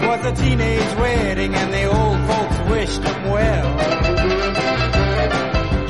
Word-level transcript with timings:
It 0.00 0.06
was 0.06 0.24
a 0.24 0.32
teenage 0.32 0.94
wedding 0.96 1.54
and 1.54 1.72
the 1.74 1.84
old 1.84 2.20
folks 2.30 2.58
wished 2.70 3.02
them 3.02 3.30
well. 3.30 3.68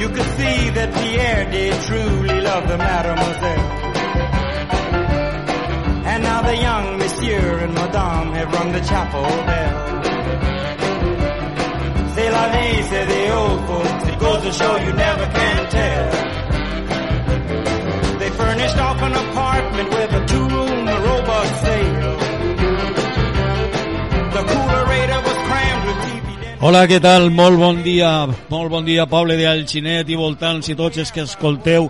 You 0.01 0.09
could 0.09 0.31
see 0.39 0.71
that 0.71 0.93
Pierre 0.95 1.51
did 1.51 1.81
truly 1.85 2.41
love 2.41 2.67
the 2.67 2.77
mademoiselle. 2.77 3.71
And 6.11 6.23
now 6.25 6.43
the 6.43 6.57
young 6.57 6.99
monsieur 6.99 7.59
and 7.59 7.73
madame 7.73 8.33
have 8.33 8.53
rung 8.53 8.73
the 8.73 8.81
chapel 8.81 9.23
bell. 9.23 10.03
C'est 12.15 12.31
la 12.31 12.49
vie, 12.53 12.83
say 12.83 13.05
the 13.07 13.31
old 13.33 13.65
folks. 13.69 14.09
It 14.09 14.19
goes 14.19 14.43
to 14.43 14.53
show 14.53 14.77
you 14.77 14.93
never 14.93 15.27
can 15.27 15.71
tell. 15.71 16.11
They 18.19 18.31
furnished 18.31 18.77
off 18.77 19.01
an 19.03 19.13
apartment 19.13 19.60
Hola, 26.61 26.83
què 26.85 26.99
tal? 27.01 27.31
Molt 27.33 27.57
bon 27.57 27.79
dia, 27.81 28.29
molt 28.51 28.69
bon 28.69 28.85
dia, 28.85 29.07
poble 29.09 29.39
de 29.39 29.47
Alginet 29.49 30.11
i 30.13 30.17
voltants 30.21 30.69
i 30.69 30.75
tots 30.77 31.01
els 31.01 31.09
que 31.09 31.23
escolteu 31.25 31.87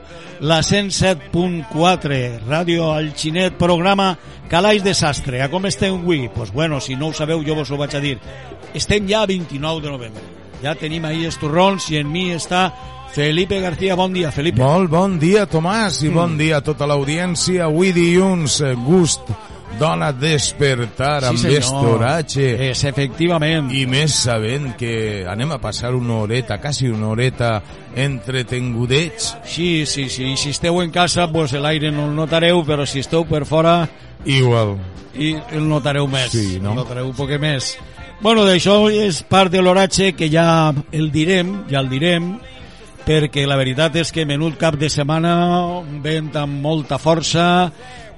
la 0.46 0.60
107.4, 0.62 2.20
Ràdio 2.46 2.86
Alginet, 2.94 3.56
programa 3.58 4.12
Calaix 4.48 4.84
Desastre. 4.86 5.42
A 5.42 5.50
com 5.50 5.66
esteu 5.66 5.98
avui? 5.98 6.28
Pues 6.30 6.54
bueno, 6.54 6.78
si 6.78 6.94
no 6.94 7.10
ho 7.10 7.12
sabeu, 7.12 7.42
jo 7.42 7.58
vos 7.58 7.74
ho 7.74 7.80
vaig 7.82 7.98
a 7.98 8.04
dir. 8.06 8.14
Estem 8.70 9.10
ja 9.10 9.24
a 9.24 9.26
29 9.26 9.82
de 9.82 9.90
novembre. 9.90 10.22
Ja 10.62 10.78
tenim 10.78 11.04
ahir 11.04 11.26
els 11.32 11.42
torrons 11.42 11.90
i 11.90 11.98
en 11.98 12.06
mi 12.06 12.28
està 12.30 12.68
Felipe 13.10 13.58
García. 13.58 13.98
Bon 13.98 14.14
dia, 14.14 14.30
Felipe. 14.30 14.62
Molt 14.62 14.94
bon 14.94 15.18
dia, 15.18 15.48
Tomàs, 15.50 16.04
i 16.06 16.14
bon 16.14 16.38
dia 16.38 16.62
a 16.62 16.64
tota 16.64 16.86
l'audiència. 16.86 17.66
Avui 17.66 17.90
dilluns, 17.90 18.60
eh, 18.62 18.76
gust 18.86 19.34
dona 19.78 20.12
despertar 20.12 21.24
amb 21.24 21.38
senyor. 21.38 21.58
este 21.58 21.74
oratge. 21.94 22.70
És, 22.70 22.84
efectivament. 22.84 23.70
I 23.72 23.86
més 23.86 24.14
sabent 24.24 24.74
que 24.76 25.24
anem 25.28 25.52
a 25.52 25.60
passar 25.62 25.94
una 25.94 26.18
horeta, 26.24 26.58
quasi 26.60 26.88
una 26.88 27.08
horeta, 27.08 27.62
entretengudets. 27.96 29.36
Sí, 29.44 29.86
sí, 29.86 30.08
sí. 30.08 30.32
I 30.32 30.36
si 30.36 30.50
esteu 30.50 30.82
en 30.82 30.90
casa, 30.90 31.30
pues 31.32 31.52
l'aire 31.52 31.90
no 31.92 32.08
el 32.08 32.16
notareu, 32.16 32.64
però 32.66 32.86
si 32.86 33.00
esteu 33.00 33.24
per 33.26 33.44
fora, 33.46 33.88
Igual. 34.24 34.76
i 35.14 35.34
el 35.52 35.68
notareu 35.68 36.06
més. 36.08 36.30
Sí, 36.32 36.58
no? 36.60 36.74
El 36.74 36.82
notareu 36.82 37.08
un 37.08 37.16
poc 37.16 37.32
més. 37.40 37.76
Bueno, 38.20 38.44
d'això 38.44 38.90
és 38.92 39.22
part 39.24 39.50
de 39.52 39.62
l'oratge 39.62 40.12
que 40.12 40.28
ja 40.28 40.74
el 40.92 41.10
direm, 41.10 41.62
ja 41.70 41.80
el 41.80 41.88
direm, 41.88 42.34
perquè 43.06 43.46
la 43.48 43.56
veritat 43.56 43.96
és 43.96 44.12
que 44.12 44.26
menut 44.28 44.58
cap 44.60 44.76
de 44.76 44.90
setmana 44.92 45.32
vent 46.04 46.34
amb 46.36 46.60
molta 46.60 46.98
força, 47.00 47.70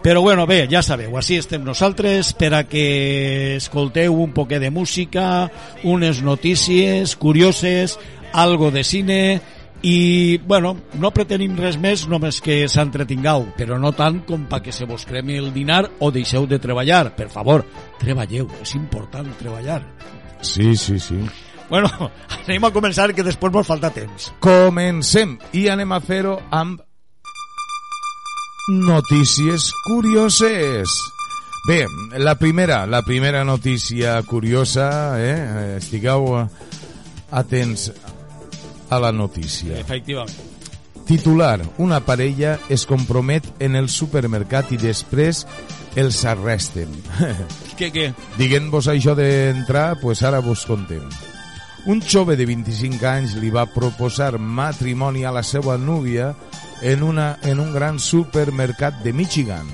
però 0.02 0.20
bueno, 0.20 0.46
bé, 0.50 0.66
ja 0.70 0.82
sabeu, 0.82 1.14
així 1.16 1.38
estem 1.38 1.62
nosaltres 1.62 2.32
per 2.34 2.52
a 2.58 2.64
que 2.66 3.56
escolteu 3.56 4.16
un 4.18 4.32
poquet 4.34 4.58
de 4.62 4.70
música, 4.74 5.46
unes 5.86 6.22
notícies 6.26 7.14
curioses, 7.16 7.98
algo 8.32 8.70
de 8.70 8.82
cine 8.82 9.20
i, 9.82 10.38
bueno, 10.38 10.76
no 10.98 11.10
pretenim 11.14 11.56
res 11.58 11.76
més 11.78 12.04
només 12.10 12.38
que 12.42 12.64
s'entretingueu, 12.70 13.48
però 13.58 13.78
no 13.82 13.90
tant 13.94 14.20
com 14.26 14.46
pa 14.50 14.62
que 14.62 14.74
se 14.74 14.86
vos 14.86 15.06
cremi 15.06 15.38
el 15.38 15.50
dinar 15.54 15.84
o 15.98 16.10
deixeu 16.14 16.46
de 16.46 16.60
treballar. 16.62 17.16
Per 17.18 17.28
favor, 17.30 17.66
treballeu, 17.98 18.46
és 18.62 18.76
important 18.78 19.26
treballar. 19.40 19.82
Sí, 20.42 20.76
sí, 20.76 20.98
sí. 21.02 21.18
Bueno, 21.68 21.90
anem 22.44 22.66
a 22.66 22.72
començar 22.74 23.10
que 23.14 23.26
després 23.26 23.54
mos 23.54 23.66
falta 23.66 23.90
temps. 23.94 24.30
Comencem 24.42 25.38
i 25.58 25.66
anem 25.72 25.94
a 25.94 26.00
fer-ho 26.02 26.38
amb 26.50 26.82
notícies 28.68 29.72
curioses. 29.84 30.88
Bé, 31.66 31.86
la 32.18 32.34
primera, 32.36 32.86
la 32.86 33.02
primera 33.02 33.44
notícia 33.44 34.20
curiosa, 34.22 35.14
eh? 35.18 35.76
estigueu 35.78 36.48
atents 37.30 37.92
a 38.90 38.98
la 38.98 39.12
notícia. 39.12 39.78
Efectivament. 39.78 40.50
Titular, 41.06 41.60
una 41.78 42.00
parella 42.06 42.58
es 42.68 42.86
compromet 42.86 43.46
en 43.58 43.74
el 43.76 43.88
supermercat 43.90 44.70
i 44.72 44.78
després 44.78 45.46
els 45.98 46.22
arresten. 46.24 46.90
Què, 47.78 47.90
què? 47.90 48.08
Diguent-vos 48.38 48.88
això 48.92 49.16
d'entrar, 49.18 49.96
pues 50.02 50.22
ara 50.22 50.42
vos 50.44 50.66
contem. 50.68 51.02
Un 51.84 51.98
jove 52.00 52.36
de 52.38 52.44
25 52.46 53.06
anys 53.10 53.32
li 53.42 53.48
va 53.50 53.64
proposar 53.66 54.36
matrimoni 54.38 55.24
a 55.26 55.32
la 55.34 55.42
seva 55.42 55.74
núvia 55.74 56.28
en, 56.82 57.02
una, 57.02 57.38
en 57.42 57.58
un 57.58 57.72
gran 57.74 57.98
supermercat 57.98 59.00
de 59.02 59.12
Michigan. 59.12 59.66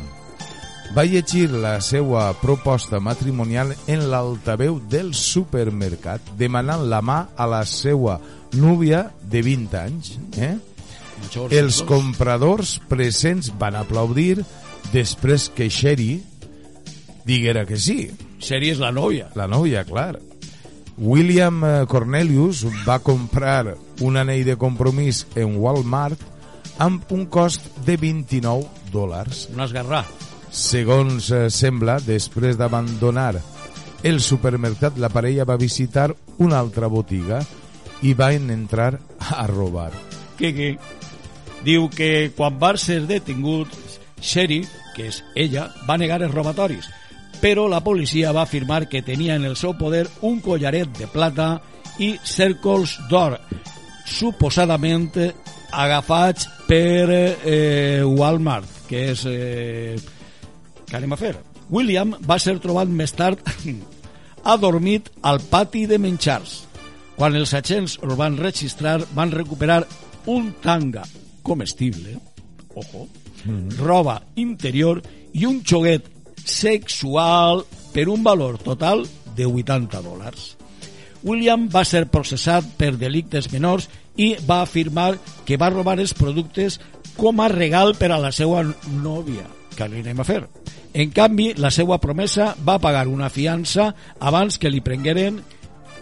Va 0.97 1.05
llegir 1.05 1.51
la 1.53 1.75
seva 1.85 2.31
proposta 2.41 2.97
matrimonial 2.97 3.75
en 3.87 4.07
l'altaveu 4.09 4.79
del 4.89 5.13
supermercat, 5.13 6.33
demanant 6.41 6.87
la 6.89 7.03
mà 7.05 7.19
a 7.37 7.45
la 7.45 7.61
seva 7.69 8.17
núvia 8.57 9.03
de 9.21 9.43
20 9.45 9.77
anys. 9.83 10.15
Eh? 10.41 10.55
Els 11.53 11.83
compradors 11.85 12.79
presents 12.89 13.53
van 13.61 13.77
aplaudir 13.77 14.39
després 14.95 15.51
que 15.53 15.69
Sherry 15.69 16.23
diguera 17.29 17.67
que 17.69 17.77
sí. 17.77 18.07
Seri 18.41 18.73
és 18.73 18.81
la 18.81 18.95
nòvia. 18.97 19.29
La 19.37 19.45
nòvia, 19.51 19.85
clar. 19.85 20.15
William 20.99 21.63
eh, 21.65 21.87
Cornelius 21.87 22.65
va 22.87 22.99
comprar 22.99 23.77
un 24.03 24.19
anell 24.19 24.45
de 24.47 24.57
compromís 24.59 25.25
en 25.39 25.57
Walmart 25.63 26.21
amb 26.79 27.13
un 27.15 27.27
cost 27.27 27.71
de 27.87 27.97
29 27.97 28.91
dòlars. 28.93 29.47
Un 29.55 29.63
esgarrà. 29.63 30.03
Segons 30.51 31.31
eh, 31.31 31.47
sembla, 31.55 31.99
després 32.03 32.59
d'abandonar 32.59 33.37
el 34.03 34.21
supermercat, 34.23 34.99
la 34.99 35.11
parella 35.11 35.47
va 35.47 35.59
visitar 35.59 36.13
una 36.39 36.59
altra 36.59 36.87
botiga 36.87 37.41
i 38.03 38.15
van 38.15 38.51
entrar 38.55 38.93
a 39.19 39.47
robar. 39.51 39.91
Què, 40.39 40.53
què? 40.55 40.69
Diu 41.67 41.89
que 41.91 42.31
quan 42.37 42.59
va 42.61 42.77
ser 42.79 43.01
detingut, 43.11 43.75
Sherry, 44.23 44.63
que 44.95 45.09
és 45.11 45.23
ella, 45.35 45.67
va 45.87 45.99
negar 45.99 46.23
els 46.23 46.35
robatoris, 46.35 46.87
però 47.41 47.69
la 47.71 47.83
policia 47.85 48.33
va 48.33 48.43
afirmar 48.43 48.89
que 48.89 49.03
tenia 49.03 49.37
en 49.37 49.45
el 49.45 49.57
seu 49.57 49.75
poder 49.79 50.07
un 50.27 50.41
collaret 50.41 50.91
de 50.99 51.07
plata 51.11 51.59
i 52.03 52.15
cèrcols 52.23 52.97
d'or, 53.11 53.39
suposadament 54.07 55.11
agafats 55.73 56.49
per 56.69 57.11
eh, 57.11 58.03
Walmart, 58.05 58.87
que 58.89 59.11
és... 59.13 59.25
Eh, 59.27 59.99
què 60.89 60.97
anem 60.97 61.13
a 61.13 61.21
fer? 61.21 61.35
William 61.69 62.15
va 62.25 62.39
ser 62.41 62.57
trobat 62.63 62.89
més 62.89 63.13
tard 63.13 63.43
adormit 64.55 65.11
al 65.23 65.43
pati 65.51 65.85
de 65.87 65.99
menjars. 66.01 66.63
Quan 67.19 67.35
els 67.37 67.53
agents 67.55 67.99
el 68.07 68.15
van 68.17 68.39
registrar, 68.39 69.03
van 69.15 69.35
recuperar 69.35 69.83
un 70.31 70.53
tanga 70.63 71.03
comestible, 71.43 72.17
ojo, 72.75 73.09
roba 73.79 74.21
interior 74.37 75.01
i 75.33 75.47
un 75.49 75.63
xoguet 75.65 76.09
sexual 76.49 77.65
per 77.93 78.09
un 78.09 78.25
valor 78.25 78.59
total 78.59 79.05
de 79.37 79.47
80 79.47 80.03
dòlars. 80.03 80.55
William 81.23 81.67
va 81.71 81.85
ser 81.85 82.07
processat 82.11 82.67
per 82.79 82.95
delictes 82.97 83.51
menors 83.53 83.89
i 84.17 84.35
va 84.47 84.63
afirmar 84.63 85.17
que 85.47 85.59
va 85.59 85.71
robar 85.75 85.99
els 85.99 86.15
productes 86.15 86.79
com 87.19 87.41
a 87.43 87.51
regal 87.51 87.95
per 87.99 88.13
a 88.15 88.21
la 88.23 88.33
seva 88.33 88.63
nòvia. 88.65 89.47
Què 89.75 89.89
li 89.91 90.03
anem 90.03 90.23
a 90.23 90.27
fer? 90.27 90.43
En 90.95 91.11
canvi, 91.15 91.53
la 91.61 91.71
seva 91.75 91.99
promesa 92.03 92.53
va 92.65 92.79
pagar 92.83 93.07
una 93.11 93.29
fiança 93.31 93.93
abans 94.19 94.59
que 94.59 94.71
li 94.71 94.81
prengueren, 94.83 95.43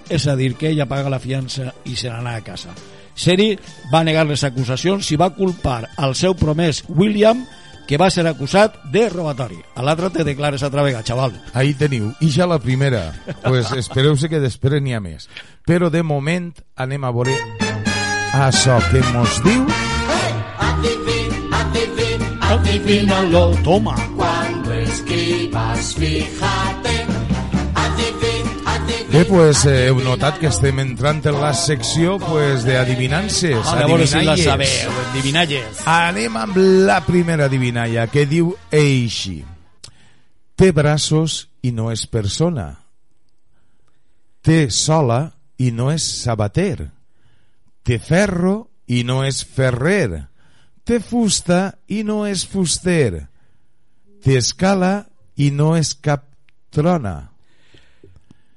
és 0.08 0.26
a 0.28 0.36
dir, 0.38 0.54
que 0.54 0.70
ella 0.70 0.86
paga 0.86 1.12
la 1.12 1.20
fiança 1.20 1.72
i 1.84 1.96
se 1.96 2.12
n'anà 2.12 2.36
a 2.38 2.44
casa. 2.46 2.72
Seri 3.16 3.54
va 3.92 4.04
negar 4.04 4.26
les 4.28 4.44
acusacions 4.44 5.08
i 5.10 5.16
va 5.16 5.32
culpar 5.34 5.82
al 5.96 6.14
seu 6.14 6.36
promès 6.36 6.84
William, 6.88 7.42
que 7.86 7.98
va 7.98 8.10
ser 8.10 8.26
acusat 8.26 8.76
de 8.92 9.08
robatori. 9.08 9.58
A 9.74 9.84
l'altre 9.86 10.10
te 10.10 10.24
declares 10.26 10.62
altra 10.66 10.82
vegada, 10.82 11.06
xaval. 11.06 11.36
Ahí 11.54 11.74
teniu. 11.74 12.12
I 12.20 12.30
ja 12.30 12.46
la 12.46 12.58
primera. 12.58 13.12
pues 13.46 13.72
espereu-se 13.72 14.28
que 14.28 14.42
després 14.42 14.82
n'hi 14.82 14.94
ha 14.94 15.00
més. 15.00 15.30
Però 15.66 15.90
de 15.90 16.02
moment 16.02 16.52
anem 16.76 17.04
a 17.04 17.12
veure 17.14 17.36
això 18.36 18.80
que 18.90 19.02
mos 19.14 19.42
diu 19.46 19.66
Adivínalo, 22.46 23.50
toma. 23.64 23.96
Cuando 24.16 24.72
escribas, 24.72 25.94
fíjate. 25.94 26.36
Adivin, 26.36 26.36
adivin. 26.44 26.75
Bé, 29.16 29.24
pues 29.24 29.64
eh, 29.64 29.86
heu 29.88 29.96
notat 30.04 30.36
que 30.36 30.50
estem 30.50 30.76
entrant 30.82 31.22
en 31.24 31.38
la 31.40 31.54
secció 31.56 32.18
pues, 32.20 32.66
d'adivinances, 32.66 33.64
A 33.64 33.86
veure 33.88 34.04
si 34.04 34.18
la 34.20 34.34
adivinalles. 34.34 34.44
sabeu, 34.44 34.96
endivinalles. 35.06 35.78
Anem 35.88 36.34
amb 36.36 36.58
la 36.84 36.98
primera 37.00 37.46
adivinalla, 37.48 38.04
que 38.12 38.26
diu 38.28 38.50
així. 38.68 39.38
Té 40.52 40.68
braços 40.76 41.46
i 41.64 41.72
no 41.72 41.88
és 41.94 42.02
persona. 42.12 42.66
Té 44.44 44.68
sola 44.68 45.30
i 45.56 45.70
no 45.72 45.88
és 45.94 46.04
sabater. 46.04 46.90
Té 47.88 47.96
ferro 47.96 48.68
i 48.84 49.00
no 49.00 49.22
és 49.24 49.40
ferrer. 49.48 50.26
Té 50.84 51.00
fusta 51.00 51.78
i 51.88 52.02
no 52.04 52.26
és 52.28 52.44
fuster. 52.44 53.30
Té 54.20 54.36
escala 54.36 55.06
i 55.40 55.48
no 55.56 55.72
és 55.80 55.94
cap 56.04 56.28
trona. 56.68 57.32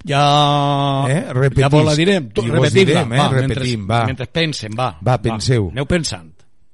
Ja, 0.05 1.05
Eh? 1.09 1.33
Repetís. 1.33 1.61
ja 1.61 1.69
vos 1.69 1.85
la 1.85 1.95
direm. 1.95 2.29
Tu, 2.31 2.41
I 2.45 2.49
vos 2.49 2.59
repetim-la, 2.59 2.85
direm, 3.03 3.13
eh? 3.13 3.17
va, 3.17 3.29
Repetim, 3.29 3.79
mentre, 3.79 3.93
va. 3.93 4.05
mentre 4.05 4.25
pensen, 4.27 4.71
va. 4.77 4.97
Va, 5.01 5.17
penseu. 5.21 5.69
Aneu 5.71 5.85
pensant. 5.85 6.31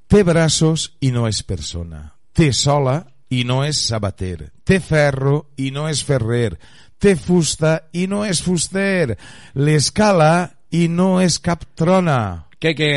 Té 0.08 0.24
braços 0.24 0.92
i 1.02 1.10
no 1.12 1.26
és 1.28 1.42
persona. 1.44 2.04
Té 2.36 2.52
sola 2.54 3.00
i 3.34 3.44
no 3.44 3.64
és 3.66 3.80
sabater. 3.88 4.52
Té 4.64 4.80
ferro 4.80 5.48
i 5.58 5.72
no 5.72 5.88
és 5.90 6.04
ferrer. 6.06 6.58
Té 7.00 7.16
fusta 7.16 7.80
i 7.94 8.06
no 8.08 8.24
és 8.26 8.42
fuster. 8.42 9.18
L'escala 9.56 10.52
i 10.72 10.88
no 10.88 11.20
és 11.22 11.40
cap 11.40 11.64
trona. 11.76 12.46
Què, 12.62 12.76
què? 12.78 12.94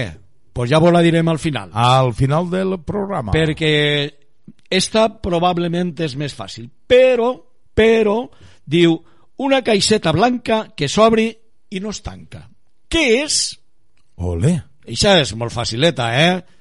Pues 0.53 0.71
ja 0.71 0.79
vos 0.83 0.93
la 0.93 1.01
direm 1.03 1.29
al 1.29 1.39
final. 1.39 1.71
Al 1.73 2.13
final 2.15 2.49
del 2.51 2.77
programa. 2.85 3.33
perquè 3.33 4.11
esta 4.71 5.09
probablement 5.23 5.95
és 6.05 6.15
més 6.17 6.35
fàcil. 6.35 6.69
Però, 6.87 7.33
però, 7.75 8.29
diu, 8.67 8.99
una 9.39 9.63
caixeta 9.65 10.13
blanca 10.13 10.69
que 10.77 10.89
s'obri 10.91 11.31
i 11.71 11.81
no 11.81 11.93
es 11.95 12.03
tanca. 12.03 12.47
Què 12.89 13.05
és? 13.23 13.43
Ole. 14.17 14.55
Això 14.89 15.15
és 15.21 15.35
molt 15.37 15.53
facileta, 15.55 16.09
eh? 16.17 16.59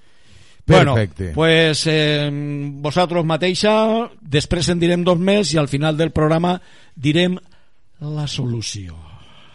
Perfecte. 0.68 1.32
Bueno, 1.32 1.36
pues 1.36 1.86
eh, 1.88 2.30
vosaltres 2.84 3.24
mateixa, 3.24 3.74
després 4.20 4.68
en 4.70 4.82
direm 4.82 5.06
dos 5.08 5.18
més 5.18 5.54
i 5.54 5.62
al 5.62 5.70
final 5.72 5.96
del 5.96 6.12
programa 6.12 6.58
direm 6.94 7.38
la 8.04 8.28
solució. 8.28 8.98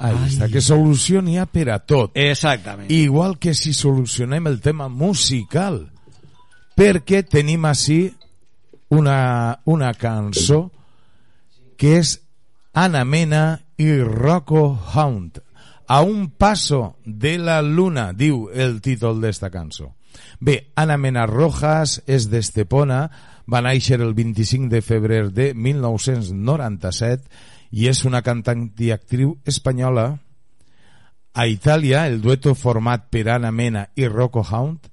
Ahí 0.03 0.17
està, 0.27 0.49
que 0.51 0.65
solució 0.65 1.21
n'hi 1.23 1.37
ha 1.39 1.45
per 1.47 1.69
a 1.71 1.79
tot. 1.79 2.17
Exactament. 2.19 2.91
Igual 2.91 3.37
que 3.39 3.53
si 3.55 3.75
solucionem 3.77 4.49
el 4.51 4.59
tema 4.65 4.89
musical. 4.89 5.85
Perquè 6.75 7.21
tenim 7.29 7.69
així 7.69 8.07
una, 8.97 9.61
una 9.69 9.93
cançó 9.95 10.65
que 11.77 11.99
és 12.01 12.17
Ana 12.75 13.05
Mena 13.05 13.61
i 13.77 13.99
Rocco 14.01 14.79
Hound. 14.95 15.43
A 15.89 16.01
un 16.01 16.31
paso 16.31 16.97
de 17.05 17.37
la 17.37 17.61
luna, 17.61 18.13
diu 18.17 18.49
el 18.49 18.81
títol 18.81 19.21
d'esta 19.21 19.51
cançó. 19.53 19.91
Bé, 20.41 20.73
Ana 20.75 20.97
Mena 20.97 21.27
Rojas 21.29 22.01
és 22.09 22.31
d'Estepona, 22.33 23.11
va 23.45 23.61
néixer 23.61 24.01
el 24.01 24.15
25 24.17 24.73
de 24.73 24.81
febrer 24.81 25.29
de 25.37 25.53
1997 25.53 27.29
i 27.77 27.89
és 27.93 28.05
una 28.09 28.23
cantant 28.25 28.71
i 28.81 28.89
actriu 28.93 29.37
espanyola 29.45 30.17
a 31.35 31.47
Itàlia, 31.49 32.07
el 32.09 32.23
dueto 32.25 32.55
format 32.57 33.11
per 33.13 33.29
Anna 33.29 33.53
Mena 33.53 33.91
i 33.97 34.09
Rocco 34.09 34.41
Hound, 34.49 34.89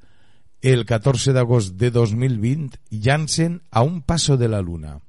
el 0.61 0.83
14 0.83 1.31
d'agost 1.31 1.79
de 1.79 1.91
2020, 1.95 2.75
llancen 2.91 3.61
a 3.71 3.87
un 3.87 4.01
paso 4.01 4.35
de 4.35 4.51
la 4.51 4.59
luna. 4.59 4.99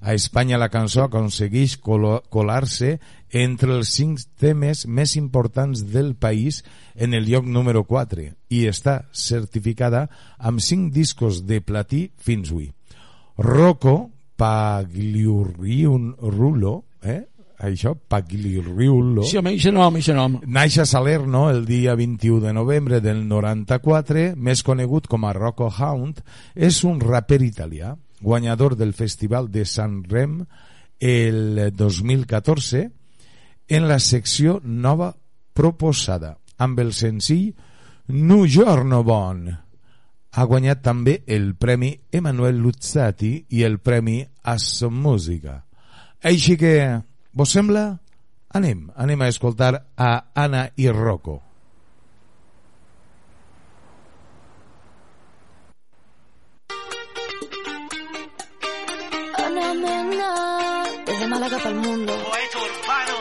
A 0.00 0.14
Espanya 0.14 0.58
la 0.58 0.68
cançó 0.68 1.02
aconsegueix 1.04 1.78
colar-se 1.80 2.98
entre 3.30 3.74
els 3.74 3.88
cinc 3.96 4.20
temes 4.40 4.86
més 4.86 5.16
importants 5.16 5.92
del 5.92 6.14
país 6.14 6.64
en 6.94 7.14
el 7.14 7.26
lloc 7.28 7.46
número 7.46 7.84
4 7.84 8.22
i 8.50 8.66
està 8.68 9.04
certificada 9.12 10.08
amb 10.38 10.60
cinc 10.60 10.92
discos 10.92 11.46
de 11.46 11.60
platí 11.60 12.10
fins 12.16 12.50
avui. 12.52 12.72
Rocco 13.38 14.10
Pagliurriulo, 14.36 16.84
eh? 17.02 17.26
Això, 17.58 17.94
Pagliurriulo. 17.96 19.22
Sí, 19.24 19.38
home, 19.40 19.50
això 19.56 19.72
nom, 19.72 19.94
això 19.96 20.12
nom. 20.16 20.40
Naix 20.44 20.78
a 20.82 20.84
Salerno 20.84 21.48
el 21.48 21.64
dia 21.64 21.94
21 21.96 22.40
de 22.44 22.52
novembre 22.52 23.00
del 23.00 23.26
94, 23.28 24.34
més 24.36 24.62
conegut 24.62 25.06
com 25.08 25.24
a 25.24 25.32
Rocco 25.32 25.72
Hound, 25.72 26.20
és 26.52 26.84
un 26.84 27.00
raper 27.00 27.40
italià, 27.46 27.96
guanyador 28.20 28.76
del 28.76 28.94
Festival 28.94 29.50
de 29.50 29.64
San 29.64 30.04
Rem 30.04 30.44
el 30.98 31.72
2014 31.74 32.90
en 33.68 33.88
la 33.88 33.98
secció 33.98 34.60
nova 34.64 35.14
proposada, 35.52 36.36
amb 36.58 36.80
el 36.80 36.92
senzill 36.94 37.54
Nu 38.08 38.46
giorno 38.46 39.02
bon. 39.02 39.48
Ha 40.36 40.44
guanyat 40.44 40.82
també 40.84 41.16
el 41.26 41.54
Premi 41.58 41.90
Emanuel 42.12 42.60
Luzzati 42.60 43.32
i 43.50 43.64
el 43.66 43.80
Premi 43.80 44.20
Asso 44.44 44.90
Música. 44.90 45.64
Així 46.22 46.56
que, 46.60 47.00
vos 47.32 47.50
sembla? 47.50 47.88
Anem, 48.54 48.86
anem 48.94 49.22
a 49.22 49.32
escoltar 49.32 49.72
a 49.96 50.12
Anna 50.34 50.68
i 50.76 50.88
Rocco. 50.92 51.45
Ana 60.06 60.16
Mena, 60.16 60.84
desde 61.04 61.26
Málaga 61.26 61.58
para 61.58 61.70
el 61.70 61.76
mundo. 61.76 62.12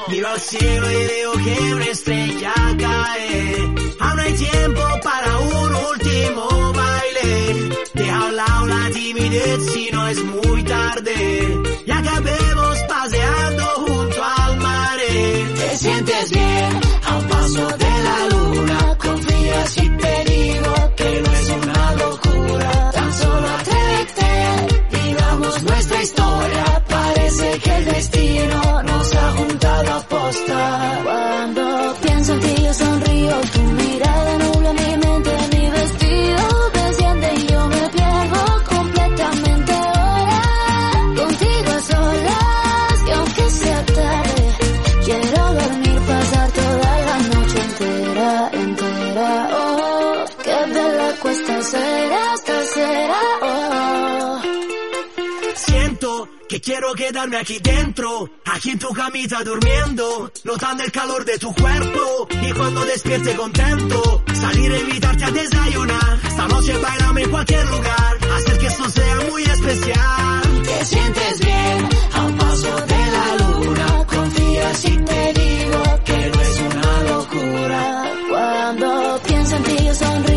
Miro 0.07 0.27
al 0.27 0.39
cielo 0.39 0.91
y 0.91 1.07
veo 1.07 1.31
que 1.33 1.73
una 1.73 1.85
estrella 1.85 2.53
cae. 2.79 3.55
Aún 3.99 4.19
hay 4.19 4.33
tiempo 4.33 4.81
para 5.03 5.37
un 5.39 5.75
último 5.75 6.73
baile. 6.73 7.69
Deja 7.93 8.17
a 8.17 8.25
un 8.25 8.35
lado 8.35 8.65
la 8.67 8.89
timidez 8.91 9.71
si 9.73 9.89
no 9.91 10.07
es 10.07 10.23
muy 10.23 10.63
tarde. 10.63 11.63
Y 11.85 11.91
acabemos 11.91 12.77
paseando 12.87 13.63
junto 13.87 14.23
al 14.23 14.57
mar. 14.57 14.97
Te 15.55 15.77
sientes 15.77 16.31
bien 16.31 16.81
a 17.03 17.15
un 17.17 17.27
paso 17.27 17.77
de 17.77 18.03
la 18.03 18.25
luna. 18.29 18.34
Quedarme 57.07 57.37
aquí 57.37 57.59
dentro, 57.59 58.29
aquí 58.45 58.71
en 58.71 58.79
tu 58.79 58.89
camita 58.89 59.43
durmiendo, 59.43 60.31
notando 60.43 60.83
el 60.83 60.91
calor 60.91 61.23
de 61.23 61.37
tu 61.37 61.53
cuerpo 61.53 62.27
y 62.41 62.51
cuando 62.51 62.83
despierte 62.83 63.35
contento, 63.35 64.23
salir 64.33 64.71
a 64.71 64.79
invitarte 64.79 65.23
a 65.25 65.31
desayunar, 65.31 66.19
esta 66.27 66.47
noche 66.47 66.73
bailame 66.79 67.21
en 67.23 67.29
cualquier 67.29 67.65
lugar, 67.67 68.17
hacer 68.37 68.57
que 68.57 68.67
esto 68.67 68.89
sea 68.89 69.15
muy 69.29 69.43
especial. 69.43 70.63
Te 70.63 70.85
sientes 70.85 71.39
bien 71.41 71.89
a 72.13 72.23
un 72.23 72.37
paso 72.37 72.75
de 72.75 73.11
la 73.15 73.35
luna. 73.37 74.05
Confía 74.07 74.73
si 74.73 74.97
te 74.97 75.33
digo 75.33 75.83
que 76.05 76.31
no 76.31 76.41
es 76.41 76.59
una 76.59 77.03
locura. 77.03 78.13
Cuando 78.29 79.21
pienso 79.27 79.55
en 79.57 79.63
ti 79.63 79.85
yo 79.85 79.93
sonrío, 79.93 80.34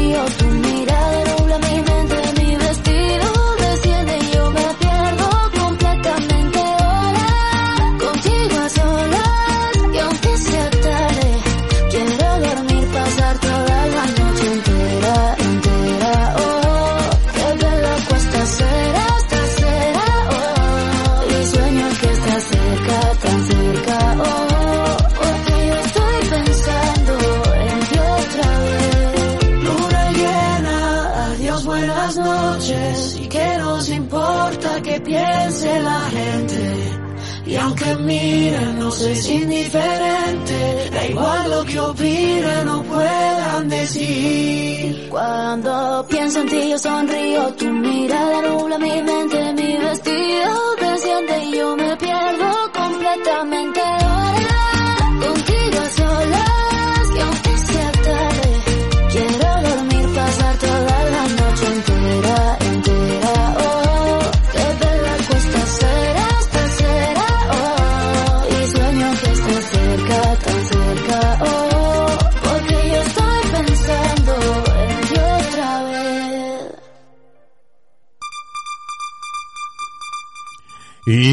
noches. 33.56 33.58
¿Y 33.58 33.58
qué 33.58 33.58
nos 33.58 33.88
importa 33.90 34.82
que 34.82 35.00
piense 35.00 35.80
la 35.80 36.00
gente? 36.10 36.98
Y 37.46 37.56
aunque 37.56 37.94
miren, 37.96 38.78
no 38.78 38.90
soy 38.90 39.16
indiferente. 39.36 40.90
Da 40.92 41.06
igual 41.06 41.50
lo 41.50 41.64
que 41.64 41.80
opinen 41.80 42.68
o 42.68 42.82
puedan 42.82 43.68
decir. 43.68 45.08
Cuando 45.08 46.06
pienso 46.08 46.40
en 46.40 46.48
ti 46.48 46.70
yo 46.70 46.78
sonrío, 46.78 47.54
tu 47.54 47.66
mirada 47.66 48.42
nubla 48.42 48.78
mi 48.78 49.02
mente, 49.02 49.52
mi 49.54 49.76
vestido 49.78 50.76
desciende 50.78 51.44
y 51.44 51.56
yo 51.56 51.76
me 51.76 51.96
pierdo 51.96 52.47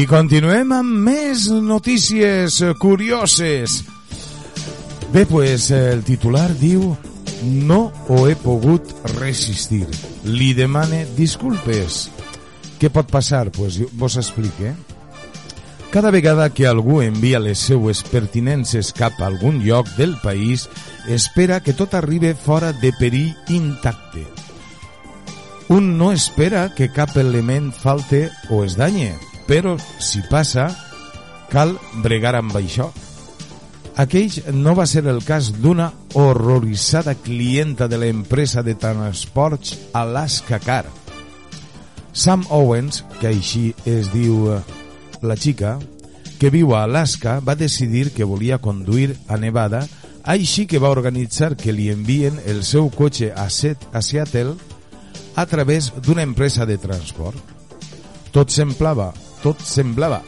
Continuem 0.06 0.70
amb 0.70 1.00
més 1.02 1.48
notícies 1.50 2.60
eh, 2.62 2.68
curioses. 2.78 3.80
Bé, 5.10 5.24
pues 5.26 5.66
el 5.74 6.04
titular 6.06 6.52
diu 6.60 6.92
no 7.42 7.80
ho 8.06 8.20
he 8.28 8.36
pogut 8.38 8.92
resistir. 9.16 9.88
Li 10.30 10.52
demane 10.54 11.02
disculpes. 11.18 12.06
Què 12.78 12.92
pot 12.94 13.10
passar? 13.10 13.50
Pues 13.50 13.80
vos 13.98 14.14
explique. 14.20 14.76
Cada 15.90 16.14
vegada 16.14 16.52
que 16.54 16.70
algú 16.70 17.00
envia 17.02 17.42
les 17.42 17.58
seues 17.58 18.04
pertinences 18.06 18.92
cap 18.94 19.18
a 19.18 19.26
algun 19.26 19.58
lloc 19.64 19.90
del 19.98 20.14
país, 20.22 20.68
espera 21.08 21.58
que 21.60 21.74
tot 21.74 21.98
arribi 21.98 22.34
fora 22.34 22.72
de 22.72 22.94
perill 22.94 23.34
intacte. 23.48 24.22
Un 25.66 25.96
no 25.98 26.12
espera 26.12 26.68
que 26.76 26.92
cap 26.94 27.16
element 27.18 27.72
falte 27.74 28.28
o 28.50 28.62
es 28.62 28.76
danye, 28.78 29.16
però 29.46 29.76
si 30.02 30.22
passa, 30.30 30.68
cal 31.50 31.76
bregar 32.02 32.34
amb 32.38 32.54
això. 32.58 32.90
Aquell 33.96 34.34
no 34.52 34.74
va 34.76 34.84
ser 34.84 35.06
el 35.08 35.22
cas 35.24 35.54
d'una 35.56 35.88
horroritzada 36.18 37.14
clienta 37.14 37.88
de 37.88 37.96
l'empresa 38.02 38.62
de 38.62 38.74
transports 38.76 39.72
Alaska 39.96 40.58
Car. 40.60 40.84
Sam 42.12 42.44
Owens, 42.50 43.04
que 43.20 43.30
així 43.30 43.70
es 43.88 44.10
diu 44.12 44.50
eh, 44.52 44.60
la 45.22 45.36
xica, 45.36 45.78
que 46.40 46.52
viu 46.52 46.74
a 46.74 46.82
Alaska, 46.84 47.40
va 47.40 47.56
decidir 47.56 48.10
que 48.12 48.24
volia 48.24 48.58
conduir 48.60 49.16
a 49.28 49.36
Nevada, 49.40 49.86
així 50.24 50.66
que 50.66 50.80
va 50.82 50.92
organitzar 50.92 51.54
que 51.56 51.72
li 51.72 51.88
envien 51.92 52.40
el 52.44 52.64
seu 52.64 52.90
cotxe 52.90 53.30
a, 53.32 53.46
a 53.48 54.02
Seattle 54.02 54.56
a 55.36 55.46
través 55.46 55.92
d'una 56.02 56.24
empresa 56.24 56.66
de 56.66 56.76
transport. 56.80 57.38
Tot 58.32 58.52
semblava, 58.52 59.14
tot 59.46 59.62
semblava 59.62 60.24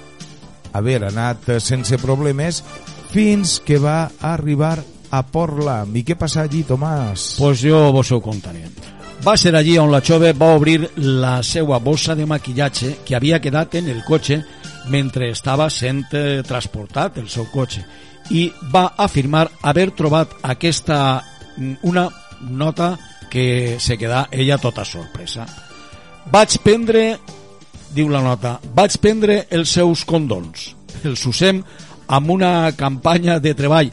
haver 0.78 1.02
anat 1.08 1.56
sense 1.58 1.98
problemes 1.98 2.62
fins 3.10 3.58
que 3.64 3.80
va 3.82 4.10
arribar 4.20 4.76
a 5.10 5.22
Portland. 5.24 5.96
I 5.96 6.04
què 6.04 6.16
passa 6.20 6.44
allí, 6.44 6.62
Tomàs? 6.68 7.34
Pues 7.40 7.64
jo 7.64 7.88
vos 7.94 8.12
ho 8.12 8.20
contaré. 8.22 8.66
Va 9.24 9.34
ser 9.40 9.54
allí 9.58 9.74
on 9.80 9.90
la 9.90 10.02
jove 10.04 10.30
va 10.38 10.52
obrir 10.54 10.92
la 10.96 11.40
seva 11.42 11.80
bossa 11.82 12.14
de 12.14 12.26
maquillatge 12.28 12.98
que 13.04 13.16
havia 13.16 13.40
quedat 13.42 13.74
en 13.80 13.88
el 13.90 14.04
cotxe 14.06 14.42
mentre 14.92 15.32
estava 15.34 15.66
sent 15.70 16.04
eh, 16.14 16.42
transportat 16.46 17.18
el 17.18 17.26
seu 17.28 17.48
cotxe 17.50 17.82
i 18.30 18.46
va 18.72 18.92
afirmar 18.96 19.48
haver 19.66 19.90
trobat 19.96 20.36
aquesta 20.46 21.00
mm, 21.56 21.80
una 21.90 22.06
nota 22.40 22.92
que 23.28 23.76
se 23.80 23.98
queda 23.98 24.28
ella 24.30 24.58
tota 24.58 24.84
sorpresa. 24.84 25.46
Vaig 26.30 26.58
prendre, 26.62 27.18
diu 27.94 28.10
la 28.12 28.22
nota, 28.24 28.58
vaig 28.74 28.96
prendre 29.02 29.42
els 29.54 29.72
seus 29.78 30.04
condons. 30.08 30.72
Els 31.04 31.24
usem 31.26 31.62
amb 32.08 32.30
una 32.30 32.72
campanya 32.76 33.38
de 33.40 33.54
treball. 33.54 33.90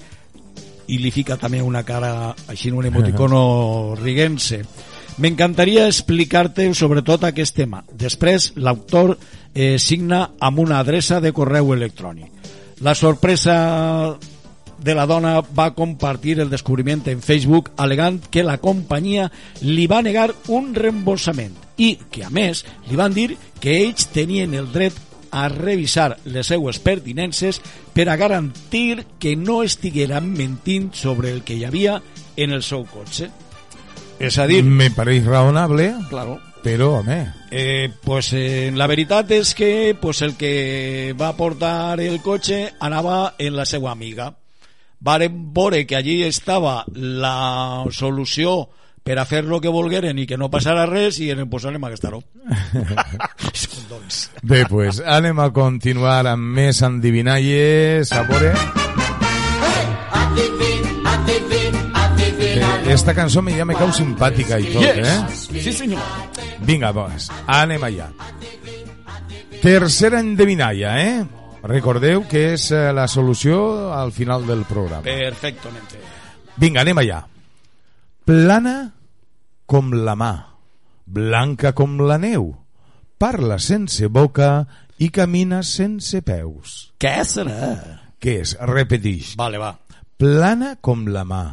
I 0.86 1.00
li 1.02 1.12
fica 1.12 1.38
també 1.42 1.62
una 1.66 1.84
cara 1.84 2.34
així 2.52 2.72
un 2.72 2.86
emoticono 2.86 3.42
riguense. 4.04 4.62
M'encantaria 5.18 5.88
explicar-te 5.88 6.68
sobretot 6.76 7.24
aquest 7.24 7.56
tema. 7.56 7.82
Després 7.92 8.52
l'autor 8.60 9.16
eh, 9.54 9.78
signa 9.80 10.26
amb 10.40 10.60
una 10.60 10.80
adreça 10.84 11.22
de 11.24 11.32
correu 11.32 11.74
electrònic. 11.74 12.32
La 12.84 12.94
sorpresa 12.94 13.56
de 14.86 14.94
la 14.94 15.08
dona 15.10 15.40
va 15.42 15.74
compartir 15.74 16.40
el 16.40 16.52
descobriment 16.52 17.02
en 17.10 17.24
Facebook 17.26 17.72
alegant 17.82 18.22
que 18.30 18.44
la 18.46 18.60
companyia 18.62 19.32
li 19.66 19.88
va 19.90 20.04
negar 20.06 20.30
un 20.54 20.76
reembolsament 20.78 21.56
i 21.82 21.96
que 22.14 22.24
a 22.24 22.30
més 22.30 22.62
li 22.86 23.00
van 23.00 23.16
dir 23.16 23.34
que 23.60 23.80
ells 23.82 24.12
tenien 24.14 24.54
el 24.54 24.70
dret 24.72 24.94
a 25.36 25.50
revisar 25.50 26.20
les 26.24 26.48
seues 26.48 26.78
pertinences 26.80 27.60
per 27.98 28.08
a 28.08 28.16
garantir 28.16 29.04
que 29.20 29.36
no 29.36 29.64
estigueren 29.64 30.30
mentint 30.38 30.94
sobre 30.94 31.34
el 31.34 31.42
que 31.44 31.58
hi 31.58 31.66
havia 31.66 31.98
en 32.38 32.54
el 32.54 32.62
seu 32.64 32.86
cotxe. 32.86 33.32
És 34.20 34.38
a 34.38 34.46
dir, 34.48 34.62
Me 34.64 34.92
pareix 34.94 35.26
raonable, 35.26 35.90
claro, 36.10 36.38
però, 36.64 37.00
home, 37.02 37.34
eh, 37.52 37.90
pues, 38.06 38.32
eh, 38.34 38.72
la 38.74 38.88
veritat 38.88 39.30
és 39.32 39.54
que 39.54 39.98
pues, 40.00 40.22
el 40.22 40.38
que 40.38 41.14
va 41.20 41.36
portar 41.36 42.00
el 42.00 42.22
cotxe 42.22 42.76
anava 42.80 43.36
en 43.38 43.56
la 43.58 43.66
seva 43.66 43.92
amiga. 43.92 44.32
Varen 45.06 45.54
veure 45.54 45.86
que 45.86 45.96
allí 46.00 46.24
estava 46.26 46.84
la 46.90 47.86
solució 47.94 48.64
per 49.06 49.20
a 49.22 49.26
fer 49.30 49.44
lo 49.46 49.60
que 49.62 49.70
volgueren 49.70 50.18
i 50.18 50.26
que 50.26 50.38
no 50.42 50.48
passara 50.50 50.88
res 50.90 51.20
i 51.22 51.28
en 51.30 51.44
posar-li 51.46 51.78
aquesta 51.78 52.10
roba. 52.10 52.26
Són 53.54 53.86
doncs. 53.92 54.24
Bé, 54.42 54.64
pues, 54.66 54.98
anem 55.06 55.44
a 55.44 55.52
continuar 55.54 56.24
amb 56.32 56.58
més 56.58 56.82
endivinalles. 56.82 58.10
A 58.18 58.24
veure... 58.32 58.56
Eh, 62.56 62.94
Esta 62.96 63.14
cançó 63.14 63.42
me 63.46 63.54
ja 63.54 63.66
me 63.66 63.78
cau 63.78 63.94
simpàtica 63.94 64.58
i 64.58 64.74
tot, 64.74 64.84
eh? 65.06 65.16
Sí, 65.36 65.74
senyor. 65.74 66.02
Vinga, 66.66 66.90
doncs, 66.96 67.30
anem 67.46 67.86
allà. 67.86 68.10
Tercera 69.62 70.22
endevinalla, 70.26 70.98
eh? 71.02 71.45
Recordeu 71.66 72.28
que 72.30 72.52
és 72.54 72.68
eh, 72.76 72.92
la 72.94 73.08
solució 73.10 73.58
al 73.96 74.12
final 74.14 74.46
del 74.46 74.62
programa. 74.70 75.02
Perfectamente. 75.06 75.98
Vinga, 76.62 76.84
anem 76.84 77.02
allà. 77.02 77.24
Plana 78.26 78.76
com 79.66 79.90
la 80.06 80.14
mà, 80.14 80.34
blanca 81.06 81.74
com 81.74 81.98
la 82.06 82.20
neu, 82.22 82.52
parla 83.18 83.58
sense 83.58 84.08
boca 84.14 84.50
i 85.02 85.10
camina 85.10 85.64
sense 85.66 86.22
peus. 86.26 86.76
Què 87.02 87.18
serà? 87.26 87.74
Què 88.22 88.40
és? 88.44 88.56
Repetix. 88.70 89.34
Vale, 89.42 89.58
va. 89.62 89.74
Plana 90.22 90.76
com 90.86 91.08
la 91.10 91.26
mà, 91.26 91.44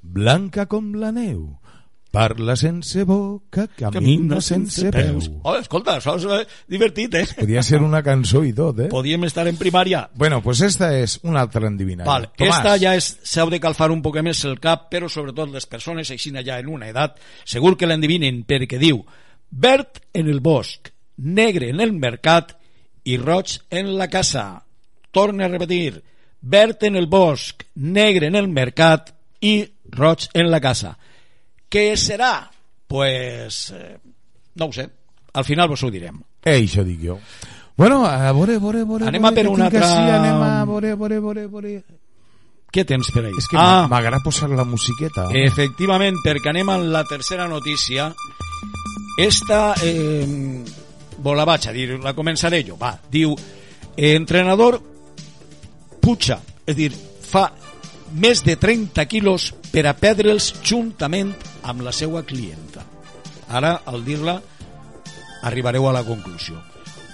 blanca 0.00 0.64
com 0.72 0.94
la 0.96 1.12
neu, 1.12 1.59
parla 2.10 2.56
sense 2.58 3.04
boca, 3.04 3.68
camina 3.78 4.40
sense 4.42 4.90
peus. 4.90 5.28
Oh, 5.42 5.54
escolta, 5.56 5.96
això 6.00 6.16
és 6.18 6.26
eh, 6.26 6.40
divertit, 6.70 7.14
eh? 7.14 7.24
Podria 7.38 7.62
ser 7.66 7.80
una 7.86 8.02
cançó 8.02 8.42
i 8.44 8.52
tot, 8.56 8.82
eh? 8.82 8.88
Podíem 8.90 9.28
estar 9.28 9.46
en 9.48 9.58
primària. 9.60 10.02
Bueno, 10.18 10.42
pues 10.42 10.60
esta 10.66 10.90
és 10.98 11.20
una 11.22 11.44
altra 11.46 11.68
endivinalla. 11.70 12.10
Vale, 12.10 12.30
Tomàs, 12.34 12.58
esta 12.58 12.76
ja 12.82 12.96
és, 12.98 13.12
s'heu 13.22 13.50
de 13.52 13.60
calfar 13.62 13.90
un 13.94 14.02
poc 14.02 14.18
més 14.26 14.42
el 14.48 14.58
cap, 14.62 14.88
però 14.90 15.08
sobretot 15.08 15.52
les 15.54 15.66
persones 15.70 16.10
així 16.10 16.34
ja 16.44 16.58
en 16.58 16.68
una 16.68 16.88
edat, 16.90 17.18
segur 17.44 17.76
que 17.76 17.86
l'endivinen 17.86 18.44
perquè 18.46 18.78
diu 18.78 19.04
verd 19.50 20.02
en 20.14 20.28
el 20.28 20.40
bosc, 20.40 20.90
negre 21.16 21.70
en 21.70 21.80
el 21.80 21.92
mercat 21.92 22.56
i 23.04 23.16
roig 23.18 23.58
en 23.70 23.96
la 23.98 24.08
casa. 24.08 24.64
Torne 25.10 25.44
a 25.44 25.48
repetir, 25.48 26.02
verd 26.40 26.84
en 26.84 26.96
el 26.96 27.06
bosc, 27.06 27.64
negre 27.74 28.26
en 28.26 28.36
el 28.36 28.48
mercat 28.48 29.14
i 29.40 29.64
roig 29.90 30.28
en 30.34 30.50
la 30.50 30.60
casa. 30.60 30.96
Què 31.70 31.84
serà? 31.96 32.50
Pues, 32.90 33.70
eh, 33.76 33.96
no 34.56 34.66
ho 34.66 34.72
sé, 34.74 34.88
al 35.32 35.44
final 35.46 35.68
vos 35.70 35.82
ho 35.86 35.90
direm. 35.90 36.18
Eh, 36.42 36.56
això 36.64 36.82
dic 36.84 36.98
jo. 37.04 37.18
Bueno, 37.76 38.04
a 38.04 38.32
veure, 38.32 38.56
a 38.56 38.60
veure, 38.60 38.80
a 38.82 38.84
veure... 38.88 39.06
Anem 39.08 39.24
a 39.24 39.30
per 39.32 39.46
una 39.48 39.68
altra- 39.68 39.86
Així, 39.86 40.10
anem 40.12 40.42
a 40.42 40.64
veure, 40.68 40.90
a 40.92 40.96
veure, 40.98 41.16
a 41.16 41.20
veure, 41.20 41.44
a 41.44 41.52
veure... 41.54 41.74
Què 42.70 42.84
tens 42.86 43.08
per 43.14 43.24
ahí? 43.24 43.32
És 43.38 43.48
que 43.50 43.56
ah, 43.58 43.86
m'agrada 43.90 44.20
posar 44.22 44.50
la 44.54 44.66
musiqueta. 44.68 45.28
Efectivament, 45.34 46.18
perquè 46.22 46.52
anem 46.52 46.68
a 46.70 46.76
la 46.78 47.00
tercera 47.08 47.48
notícia. 47.50 48.10
Esta, 49.18 49.74
eh, 49.82 50.26
bo, 51.18 51.34
la 51.34 51.46
vaig 51.48 51.66
a 51.66 51.72
dir, 51.74 51.88
la 52.02 52.12
començaré 52.14 52.60
jo. 52.66 52.76
Va, 52.78 52.92
diu, 53.10 53.32
eh, 53.96 54.12
entrenador 54.14 54.78
puja, 56.00 56.38
és 56.66 56.74
a 56.74 56.78
dir, 56.78 56.90
fa 57.30 57.48
més 58.18 58.42
de 58.46 58.56
30 58.58 59.04
quilos 59.10 59.50
per 59.70 59.86
a 59.86 59.94
perdre'ls 59.98 60.52
juntament 60.66 61.32
amb 61.62 61.84
la 61.84 61.92
seva 61.92 62.22
clienta. 62.26 62.84
Ara, 63.50 63.80
al 63.86 64.04
dir-la, 64.04 64.38
arribareu 65.42 65.88
a 65.88 65.94
la 65.94 66.04
conclusió. 66.06 66.60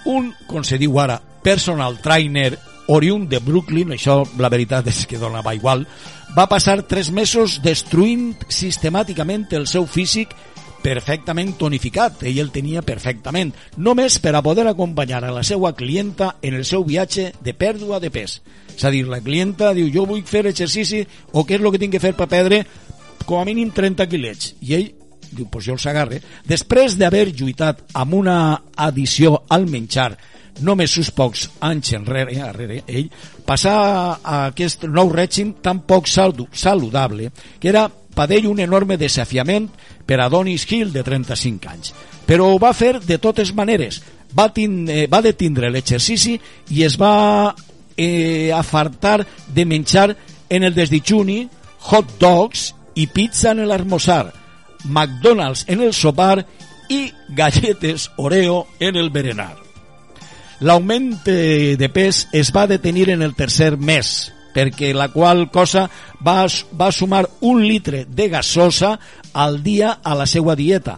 Un, 0.07 0.31
com 0.47 0.63
se 0.63 0.77
diu 0.79 0.99
ara, 1.01 1.19
personal 1.43 1.99
trainer 2.03 2.53
oriunt 2.87 3.27
de 3.27 3.39
Brooklyn, 3.43 3.91
això 3.95 4.21
la 4.39 4.51
veritat 4.51 4.87
és 4.87 5.05
que 5.07 5.19
donava 5.19 5.55
igual, 5.55 5.85
va 6.37 6.47
passar 6.47 6.83
tres 6.87 7.09
mesos 7.11 7.59
destruint 7.63 8.33
sistemàticament 8.47 9.47
el 9.57 9.67
seu 9.67 9.87
físic 9.87 10.35
perfectament 10.83 11.55
tonificat, 11.59 12.21
ell 12.23 12.39
el 12.39 12.51
tenia 12.53 12.83
perfectament, 12.85 13.51
només 13.75 14.19
per 14.23 14.35
a 14.37 14.43
poder 14.45 14.67
acompanyar 14.69 15.23
a 15.25 15.33
la 15.35 15.43
seva 15.43 15.73
clienta 15.75 16.35
en 16.41 16.55
el 16.55 16.63
seu 16.69 16.85
viatge 16.87 17.31
de 17.43 17.53
pèrdua 17.53 17.99
de 17.99 18.11
pes. 18.13 18.39
És 18.77 18.85
a 18.85 18.91
dir, 18.93 19.03
la 19.09 19.19
clienta 19.25 19.73
diu, 19.75 19.89
jo 19.91 20.05
vull 20.07 20.23
fer 20.23 20.45
exercici 20.47 21.01
o 21.33 21.43
què 21.43 21.57
és 21.57 21.63
el 21.63 21.73
que 21.73 21.81
tinc 21.81 21.97
que 21.97 22.03
fer 22.03 22.13
per 22.15 22.29
perdre 22.31 22.61
com 23.27 23.41
a 23.41 23.45
mínim 23.45 23.69
30 23.75 24.07
quilets. 24.09 24.55
I 24.63 24.73
ell 24.79 24.87
diu, 25.27 25.45
pues 25.51 25.67
jo 25.67 25.75
els 25.75 25.85
agarre. 25.91 26.21
Després 26.47 26.95
d'haver 26.97 27.27
lluitat 27.35 27.83
amb 27.99 28.15
una 28.15 28.37
addició 28.75 29.43
al 29.51 29.67
menjar 29.67 30.13
només 30.63 30.95
uns 30.97 31.11
pocs 31.13 31.43
anys 31.61 31.91
enrere, 31.93 32.33
enrere 32.41 32.79
ell, 32.89 33.11
passà 33.45 33.73
a 34.17 34.37
aquest 34.47 34.87
nou 34.89 35.11
règim 35.13 35.51
tan 35.61 35.83
poc 35.85 36.07
salu- 36.09 36.47
saludable 36.49 37.29
que 37.59 37.69
era 37.69 37.83
per 37.89 38.25
ell 38.33 38.47
un 38.49 38.59
enorme 38.63 38.97
desafiament 38.97 39.67
per 40.07 40.17
a 40.23 40.29
Donis 40.33 40.65
Hill 40.71 40.89
de 40.95 41.03
35 41.05 41.69
anys. 41.69 41.93
Però 42.25 42.47
ho 42.49 42.57
va 42.57 42.73
fer 42.73 42.95
de 43.05 43.19
totes 43.21 43.51
maneres, 43.53 44.01
va, 44.33 44.47
tin, 44.53 44.87
eh, 44.89 45.05
va 45.11 45.21
detindre 45.21 45.69
l'exercici 45.69 46.39
i 46.73 46.81
es 46.87 46.97
va 46.97 47.53
eh, 47.95 48.49
afartar 48.55 49.27
de 49.53 49.65
menjar 49.65 50.15
en 50.49 50.63
el 50.63 50.73
desditjuni 50.73 51.43
hot 51.91 52.17
dogs 52.19 52.71
i 52.97 53.05
pizza 53.07 53.53
en 53.53 53.61
l'almorzar, 53.69 54.31
McDonald's 54.85 55.65
en 55.69 55.83
el 55.85 55.93
sopar 55.93 56.41
i 56.89 57.11
galletes 57.29 58.09
Oreo 58.17 58.65
en 58.79 58.97
el 58.97 59.11
berenar. 59.13 59.55
L'augment 60.59 61.11
de 61.23 61.89
pes 61.93 62.25
es 62.33 62.49
va 62.55 62.65
detenir 62.65 63.11
en 63.13 63.21
el 63.21 63.35
tercer 63.37 63.75
mes, 63.77 64.31
perquè 64.55 64.89
la 64.97 65.11
qual 65.13 65.51
cosa 65.53 65.85
va, 66.25 66.47
va 66.49 66.91
sumar 66.91 67.27
un 67.45 67.61
litre 67.61 68.05
de 68.09 68.29
gasosa 68.33 68.95
al 69.33 69.61
dia 69.61 69.99
a 70.01 70.15
la 70.17 70.25
seva 70.25 70.55
dieta. 70.57 70.97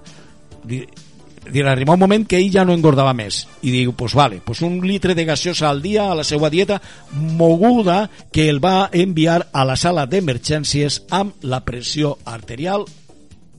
Di- 1.49 1.59
dir, 1.59 1.67
arriba 1.67 1.93
un 1.93 1.99
moment 1.99 2.25
que 2.27 2.37
ell 2.39 2.51
ja 2.53 2.63
no 2.65 2.75
engordava 2.77 3.13
més 3.17 3.43
i 3.61 3.73
diu, 3.73 3.93
pues 3.97 4.15
vale, 4.17 4.39
pues 4.45 4.61
un 4.65 4.79
litre 4.85 5.15
de 5.15 5.25
gasosa 5.25 5.69
al 5.69 5.81
dia 5.81 6.09
a 6.11 6.15
la 6.15 6.23
seva 6.23 6.49
dieta 6.49 6.79
moguda 7.13 8.09
que 8.31 8.49
el 8.49 8.63
va 8.63 8.89
enviar 8.93 9.49
a 9.51 9.65
la 9.65 9.75
sala 9.75 10.05
d'emergències 10.05 11.03
amb 11.09 11.43
la 11.43 11.63
pressió 11.65 12.17
arterial 12.25 12.85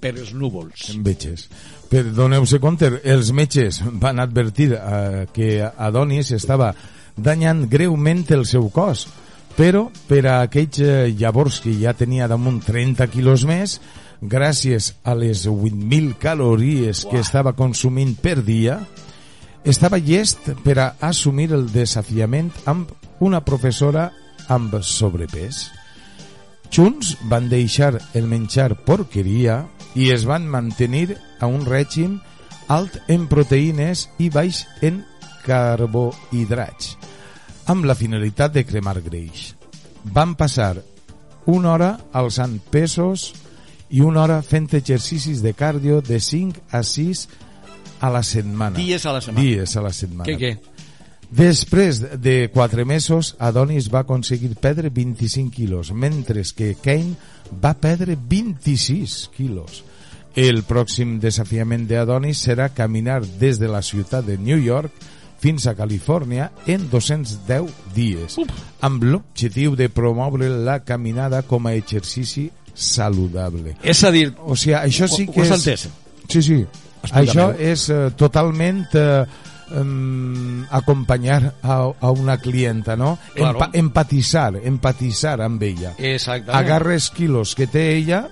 per 0.00 0.14
els 0.16 0.32
núvols. 0.32 0.94
Metges. 0.96 1.48
Per 1.90 2.04
doneu-se 2.14 2.60
compte, 2.62 2.88
els 3.04 3.32
metges 3.34 3.80
van 4.00 4.22
advertir 4.22 4.70
eh, 4.76 5.26
que 5.34 5.58
Adonis 5.60 6.30
estava 6.36 6.72
danyant 7.16 7.66
greument 7.68 8.22
el 8.30 8.46
seu 8.46 8.70
cos, 8.70 9.08
però 9.56 9.88
per 10.08 10.22
a 10.30 10.36
aquells 10.46 10.78
eh, 10.80 11.10
llavors 11.18 11.60
que 11.64 11.74
ja 11.80 11.92
tenia 11.98 12.30
damunt 12.30 12.62
30 12.64 13.10
quilos 13.12 13.44
més, 13.48 13.80
gràcies 14.20 14.94
a 15.04 15.14
les 15.16 15.46
8.000 15.48 16.16
calories 16.20 17.04
que 17.08 17.20
estava 17.20 17.54
consumint 17.56 18.14
per 18.20 18.40
dia, 18.44 18.80
estava 19.64 20.00
llest 20.00 20.50
per 20.64 20.78
a 20.78 20.88
assumir 21.10 21.50
el 21.56 21.68
desafiament 21.72 22.50
amb 22.68 22.92
una 23.20 23.42
professora 23.44 24.10
amb 24.48 24.76
sobrepès. 24.84 25.68
Junts 26.70 27.16
van 27.28 27.48
deixar 27.50 27.96
el 28.14 28.28
menjar 28.30 28.76
porqueria 28.86 29.64
i 29.98 30.12
es 30.14 30.24
van 30.28 30.46
mantenir 30.46 31.16
a 31.40 31.48
un 31.50 31.64
règim 31.66 32.20
alt 32.70 33.00
en 33.10 33.26
proteïnes 33.26 34.06
i 34.22 34.30
baix 34.30 34.62
en 34.86 35.02
carbohidrats, 35.42 36.94
amb 37.66 37.88
la 37.88 37.96
finalitat 37.98 38.54
de 38.54 38.64
cremar 38.68 39.00
greix. 39.02 39.50
Van 40.04 40.36
passar 40.38 40.76
una 41.50 41.72
hora 41.74 41.90
alçant 42.14 42.60
pesos 42.70 43.32
i 43.90 44.00
una 44.00 44.22
hora 44.22 44.40
fent 44.42 44.68
exercicis 44.78 45.42
de 45.42 45.52
cardio 45.54 46.00
de 46.00 46.20
5 46.20 46.66
a 46.70 46.82
6 46.82 47.28
a 48.00 48.10
la 48.10 48.22
setmana. 48.22 48.76
Dies 48.78 49.04
a 49.06 49.12
la 49.12 49.20
setmana. 49.20 49.44
Dies 49.44 49.76
a 49.76 49.82
la 49.82 49.92
setmana. 49.92 50.30
Què, 50.30 50.38
què? 50.38 50.80
Després 51.30 52.00
de 52.18 52.50
quatre 52.50 52.84
mesos, 52.84 53.36
Adonis 53.38 53.86
va 53.92 54.00
aconseguir 54.02 54.56
perdre 54.58 54.90
25 54.90 55.54
quilos, 55.54 55.92
mentre 55.92 56.42
que 56.56 56.74
Kane 56.74 57.14
va 57.62 57.74
perdre 57.78 58.16
26 58.18 59.30
quilos. 59.36 59.84
El 60.34 60.64
pròxim 60.66 61.18
desafiament 61.22 61.86
d'Adonis 61.86 62.42
serà 62.46 62.68
caminar 62.74 63.20
des 63.38 63.58
de 63.58 63.68
la 63.70 63.82
ciutat 63.82 64.26
de 64.26 64.38
New 64.38 64.58
York 64.58 64.90
fins 65.40 65.66
a 65.66 65.74
Califòrnia 65.74 66.50
en 66.66 66.88
210 66.90 67.70
dies, 67.94 68.36
amb 68.82 69.02
l'objectiu 69.02 69.74
de 69.78 69.88
promoure 69.88 70.50
la 70.50 70.80
caminada 70.84 71.42
com 71.42 71.66
a 71.66 71.74
exercici 71.78 72.50
saludable. 72.80 73.76
És 73.82 74.02
a 74.04 74.10
dir, 74.10 74.30
O 74.44 74.56
sigui, 74.56 74.74
això 74.78 75.08
sí 75.08 75.26
Ho- 75.28 75.32
que 75.32 75.44
ho 75.44 75.52
has 75.54 75.66
és... 75.66 75.88
Sí, 76.30 76.42
sí. 76.42 76.64
Això 77.16 77.50
és 77.58 77.86
eh, 77.90 78.10
totalment 78.16 78.82
eh, 78.94 79.24
acompanyar 80.70 81.54
a, 81.62 81.76
a 82.00 82.10
una 82.10 82.38
clienta, 82.38 82.96
no? 82.96 83.18
Claro. 83.34 83.58
Empa 83.58 83.70
empatitzar, 83.78 84.56
empatitzar 84.64 85.40
amb 85.40 85.62
ella. 85.62 85.94
exactament. 85.98 86.56
Agarres 86.58 87.10
quilos 87.10 87.54
que 87.54 87.66
té 87.70 87.86
ella 87.96 88.24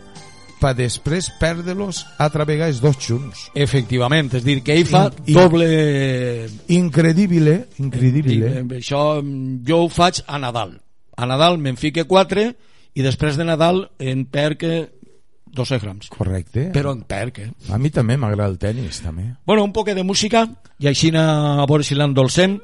per 0.58 0.72
després 0.74 1.28
perdre-los 1.38 2.00
altra 2.18 2.44
vegada 2.44 2.74
dos 2.82 2.96
junts. 2.98 3.44
Efectivament, 3.54 4.32
és 4.34 4.42
a 4.42 4.46
dir, 4.46 4.58
que 4.66 4.74
ell 4.74 4.86
fa 4.90 5.06
I- 5.24 5.30
i- 5.30 5.34
doble... 5.36 6.48
Incredible, 6.74 7.68
incredible. 7.78 8.34
I, 8.34 8.42
eh, 8.58 8.64
això 8.80 9.20
jo 9.22 9.84
ho 9.84 9.88
faig 9.88 10.22
a 10.26 10.38
Nadal. 10.42 10.74
A 11.16 11.26
Nadal 11.26 11.58
me'n 11.62 11.76
fique 11.78 12.04
4 12.10 12.50
i 12.94 13.04
després 13.04 13.36
de 13.38 13.46
Nadal 13.46 13.84
en 13.98 14.24
perque 14.26 14.88
12 15.48 15.78
grams. 15.82 16.08
Correcte. 16.12 16.68
Però 16.74 16.92
en 16.92 17.02
perque. 17.08 17.48
A 17.72 17.78
mi 17.80 17.90
també 17.94 18.16
m'agrada 18.20 18.50
el 18.50 18.58
tennis, 18.60 19.00
també. 19.04 19.30
Bueno, 19.46 19.64
un 19.64 19.72
poc 19.72 19.90
de 19.94 20.04
música 20.04 20.44
i 20.78 20.88
així 20.90 21.10
a 21.16 21.64
veure 21.66 21.86
si 21.86 21.98
l'endolcem. 21.98 22.58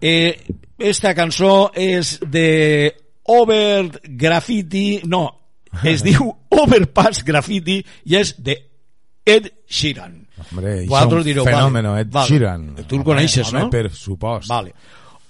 Eh, 0.00 0.34
esta 0.78 1.14
cançó 1.14 1.70
és 1.74 2.18
de 2.22 2.94
Over 3.28 4.00
Graffiti, 4.04 5.02
no, 5.04 5.26
es 5.84 6.04
diu 6.06 6.30
Overpass 6.62 7.24
Graffiti 7.26 7.80
i 8.08 8.16
és 8.16 8.34
de 8.38 8.56
Ed 9.28 9.50
Sheeran. 9.68 10.14
Hombre, 10.38 10.86
Vosaltres 10.86 11.24
un 11.24 11.26
direu, 11.26 11.44
fenòmeno, 11.44 11.90
vale, 11.92 12.06
Ed 12.06 12.12
vale. 12.14 12.28
Sheeran. 12.30 12.68
Tu 12.86 12.96
el 12.96 13.04
coneixes, 13.04 13.50
home, 13.50 13.66
no? 13.66 13.70
per 13.74 13.90
supost. 13.92 14.48
Vale. 14.48 14.72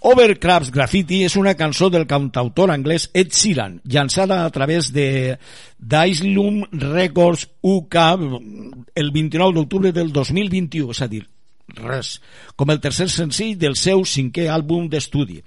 Overcrafts 0.01 0.71
Graffiti 0.71 1.25
és 1.27 1.35
una 1.37 1.57
cançó 1.59 1.89
del 1.91 2.05
cantautor 2.07 2.71
anglès 2.71 3.09
Ed 3.19 3.33
Sheeran, 3.35 3.81
llançada 3.85 4.45
a 4.45 4.51
través 4.55 4.93
de 4.95 5.39
d'Islum 5.79 6.63
Records 6.71 7.49
UK 7.67 7.97
el 8.95 9.11
29 9.11 9.57
d'octubre 9.59 9.91
del 9.93 10.13
2021, 10.15 10.93
és 10.95 11.03
a 11.03 11.09
dir, 11.11 11.25
res, 11.83 12.21
com 12.55 12.71
el 12.71 12.79
tercer 12.81 13.09
senzill 13.11 13.59
del 13.59 13.75
seu 13.77 14.05
cinquè 14.07 14.47
àlbum 14.55 14.87
d'estudi. 14.89 15.43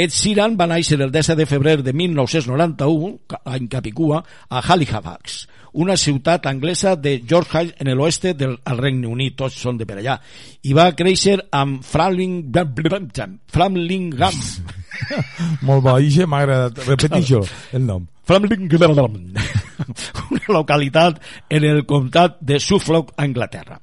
Ed 0.00 0.14
Sheeran 0.16 0.56
va 0.56 0.68
néixer 0.70 0.96
el 1.02 1.10
10 1.12 1.34
de 1.36 1.44
febrer 1.50 1.82
de 1.84 1.92
1991, 1.92 3.18
ca- 3.28 3.42
any 3.44 3.68
Capicua, 3.68 4.22
a 4.48 4.62
Halifax, 4.64 5.42
una 5.72 5.96
ciutat 5.96 6.46
anglesa 6.50 6.96
de 6.96 7.20
Yorkshire 7.22 7.74
en 7.78 7.92
l'oeste 7.94 8.34
del 8.34 8.58
Regne 8.64 9.06
Unit, 9.06 9.36
tots 9.38 9.58
són 9.60 9.78
de 9.78 9.86
per 9.86 10.00
allà, 10.00 10.18
i 10.62 10.74
va 10.76 10.90
créixer 10.96 11.38
amb 11.56 11.84
Framlingham, 11.86 13.38
Framlingham, 13.50 14.38
Molt 15.66 15.84
bo, 15.84 15.96
Ixe 16.02 16.26
m'ha 16.26 16.42
agradat. 16.44 16.80
Repetixo 16.86 17.42
el 17.76 17.84
nom. 17.86 18.06
Framlingham, 18.26 18.96
una 20.30 20.48
localitat 20.48 21.20
en 21.48 21.66
el 21.66 21.84
comtat 21.86 22.38
de 22.40 22.60
Suffolk, 22.60 23.14
Anglaterra. 23.18 23.80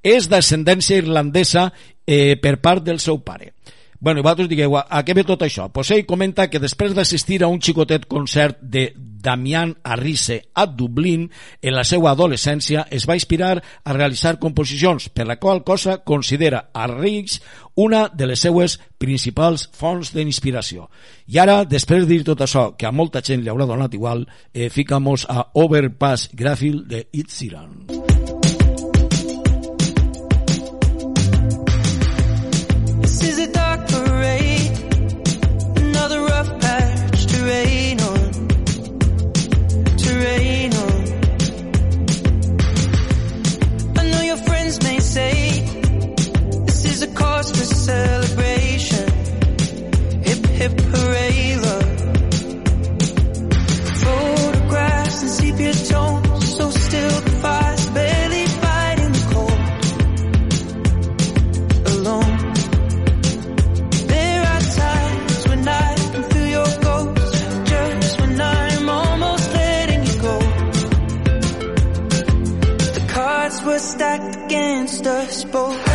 És 0.00 0.30
d'ascendència 0.32 1.00
irlandesa 1.02 1.68
eh, 2.06 2.36
per 2.40 2.56
part 2.62 2.84
del 2.86 3.00
seu 3.02 3.20
pare. 3.24 3.52
Bueno, 4.00 4.22
i 4.22 4.24
vosaltres 4.24 4.48
digueu, 4.48 4.78
a 4.80 5.02
què 5.04 5.12
ve 5.16 5.26
tot 5.28 5.42
això? 5.44 5.68
Pues 5.68 5.90
ell 5.92 6.06
comenta 6.08 6.48
que 6.48 6.62
després 6.62 6.94
d'assistir 6.96 7.42
a 7.44 7.50
un 7.52 7.60
xicotet 7.60 8.06
concert 8.08 8.56
de 8.62 8.88
Damian 9.22 9.76
Arrise 9.84 10.42
a 10.54 10.66
Dublín 10.66 11.28
en 11.62 11.74
la 11.76 11.84
seva 11.84 12.12
adolescència 12.12 12.86
es 12.90 13.06
va 13.08 13.16
inspirar 13.18 13.58
a 13.60 13.94
realitzar 13.96 14.38
composicions, 14.40 15.08
per 15.08 15.26
la 15.28 15.38
qual 15.40 15.62
cosa 15.64 16.00
considera 16.04 16.70
a 16.72 16.86
Riggs 16.90 17.40
una 17.74 18.08
de 18.08 18.26
les 18.26 18.40
seues 18.40 18.78
principals 18.98 19.68
fonts 19.76 20.12
d'inspiració. 20.12 20.88
I 21.28 21.38
ara, 21.40 21.62
després 21.64 22.04
de 22.04 22.14
dir 22.14 22.24
tot 22.26 22.42
això, 22.44 22.70
que 22.76 22.88
a 22.88 22.92
molta 22.92 23.22
gent 23.24 23.44
li 23.44 23.52
haurà 23.52 23.68
donat 23.68 23.94
igual, 23.94 24.26
eh, 24.52 24.68
ficamos 24.68 25.26
a 25.28 25.46
Overpass 25.54 26.30
Grafil 26.34 26.86
de 26.88 27.06
Itziran. 27.12 27.86
This 27.88 27.99
against 75.00 75.06
us 75.06 75.44
both. 75.44 75.89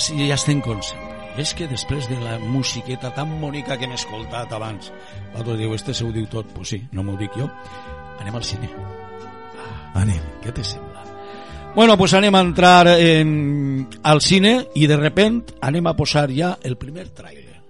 Sí 0.00 0.16
ja 0.28 0.36
estem 0.38 0.60
com 0.64 0.80
sempre. 0.82 1.18
És 1.40 1.54
que 1.54 1.68
després 1.70 2.08
de 2.10 2.18
la 2.20 2.38
musiqueta 2.42 3.12
tan 3.14 3.36
bonica 3.40 3.78
que 3.78 3.86
hem 3.86 3.94
escoltat 3.94 4.52
abans, 4.52 4.90
vosaltres 5.32 5.60
diu, 5.60 5.74
este 5.76 5.94
se 5.94 6.04
ho 6.04 6.10
diu 6.12 6.26
tot. 6.28 6.48
Pues 6.56 6.74
sí, 6.74 6.82
no 6.92 7.04
m'ho 7.06 7.16
dic 7.20 7.36
jo. 7.38 7.48
Anem 8.20 8.36
al 8.36 8.44
cine. 8.44 8.70
Anem. 9.94 10.24
Què 10.42 10.52
te 10.52 10.64
sembla? 10.64 11.04
Bueno, 11.74 11.96
pues 11.96 12.14
anem 12.14 12.34
a 12.34 12.40
entrar 12.40 12.88
en, 12.98 13.88
al 14.02 14.20
cine 14.20 14.66
i 14.74 14.88
de 14.90 14.96
repent 14.98 15.54
anem 15.62 15.86
a 15.86 15.94
posar 15.94 16.28
ja 16.34 16.56
el 16.66 16.76
primer 16.76 17.08
trailer. 17.14 17.60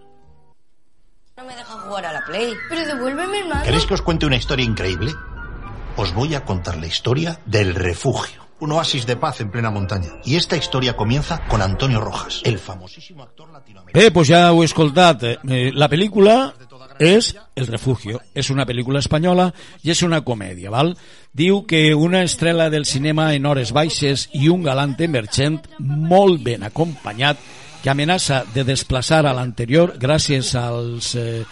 No 1.36 1.44
me 1.44 1.54
deja 1.54 1.80
jugar 1.84 2.06
a 2.06 2.12
la 2.12 2.24
Play. 2.24 2.54
Pero 2.68 2.86
devuélveme 2.86 3.40
el 3.40 3.48
mando. 3.48 3.64
¿Queréis 3.64 3.84
que 3.84 3.94
os 3.94 4.02
cuente 4.02 4.26
una 4.26 4.36
historia 4.36 4.64
increíble? 4.64 5.12
Os 5.96 6.14
voy 6.14 6.34
a 6.34 6.44
contar 6.46 6.78
la 6.78 6.86
historia 6.86 7.40
del 7.44 7.74
refugio. 7.74 8.49
Un 8.60 8.72
oasis 8.72 9.06
de 9.06 9.16
paz 9.16 9.40
en 9.40 9.50
plena 9.50 9.70
montaña. 9.70 10.10
Y 10.24 10.36
esta 10.36 10.56
historia 10.56 10.96
comienza 10.96 11.46
con 11.48 11.62
Antonio 11.62 12.00
Rojas, 12.00 12.42
el 12.44 12.58
famosísimo 12.58 13.22
actor 13.22 13.50
latinoamericano. 13.50 14.04
Bé, 14.04 14.10
pues 14.10 14.28
ja 14.28 14.52
ho 14.52 14.62
he 14.62 14.66
escoltat. 14.66 15.22
Eh, 15.24 15.70
la 15.72 15.88
pel·lícula 15.88 16.52
és 17.00 17.34
El 17.56 17.66
refugio. 17.66 18.20
És 18.34 18.50
una 18.52 18.66
pel·lícula 18.68 19.00
espanyola 19.00 19.48
i 19.82 19.90
és 19.90 20.02
una 20.04 20.20
comèdia, 20.20 20.70
val? 20.70 20.92
Diu 21.32 21.64
que 21.66 21.94
una 21.94 22.22
estrela 22.22 22.68
del 22.70 22.84
cinema 22.84 23.32
en 23.34 23.46
hores 23.46 23.72
baixes 23.72 24.28
i 24.36 24.48
un 24.52 24.62
galant 24.62 24.94
emergent 25.00 25.58
molt 25.78 26.44
ben 26.44 26.62
acompanyat 26.68 27.40
que 27.82 27.90
amenaça 27.90 28.44
de 28.54 28.64
desplaçar 28.68 29.24
a 29.24 29.32
l'anterior 29.32 29.96
gràcies 29.98 30.52
als, 30.54 31.14
eh, 31.16 31.44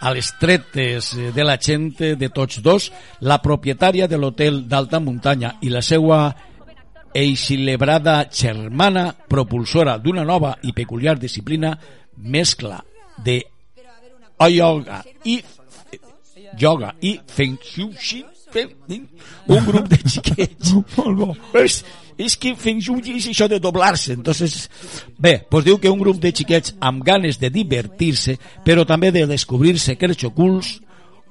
a 0.00 0.12
les 0.14 0.30
tretes 0.40 1.12
eh, 1.14 1.30
de 1.34 1.44
la 1.44 1.56
gent 1.60 1.92
de 2.18 2.28
tots 2.32 2.60
dos, 2.62 2.90
la 3.20 3.40
propietària 3.42 4.08
de 4.08 4.18
l'hotel 4.18 4.64
d'alta 4.68 5.00
muntanya 5.00 5.54
i 5.62 5.72
la 5.72 5.82
seva 5.82 6.34
eixilebrada 7.14 8.24
germana 8.32 9.12
propulsora 9.14 9.98
d'una 9.98 10.24
nova 10.24 10.56
i 10.62 10.72
peculiar 10.74 11.16
disciplina 11.18 11.76
mescla 12.16 12.82
de 13.24 13.42
yoga 14.50 15.04
i 15.24 15.38
yoga 16.58 16.94
i 17.00 17.18
feng 17.26 17.58
shui 17.62 18.24
un 19.46 19.64
grup 19.66 19.88
de 19.88 19.98
xiquets. 20.08 20.74
Molt 20.96 21.18
bo 21.18 21.34
és, 22.18 22.36
que 22.36 22.54
feng 22.58 22.82
shui 22.82 23.16
és 23.16 23.28
això 23.30 23.48
de 23.50 23.60
doblar-se 23.62 24.14
entonces, 24.14 24.68
bé, 25.18 25.40
doncs 25.50 25.68
diu 25.68 25.78
que 25.82 25.92
un 25.92 26.02
grup 26.02 26.20
de 26.22 26.32
xiquets 26.34 26.76
amb 26.80 27.04
ganes 27.06 27.40
de 27.42 27.50
divertir-se 27.50 28.38
però 28.66 28.86
també 28.88 29.12
de 29.14 29.26
descobrir 29.30 29.78
secrets 29.78 30.26
ocults 30.30 30.78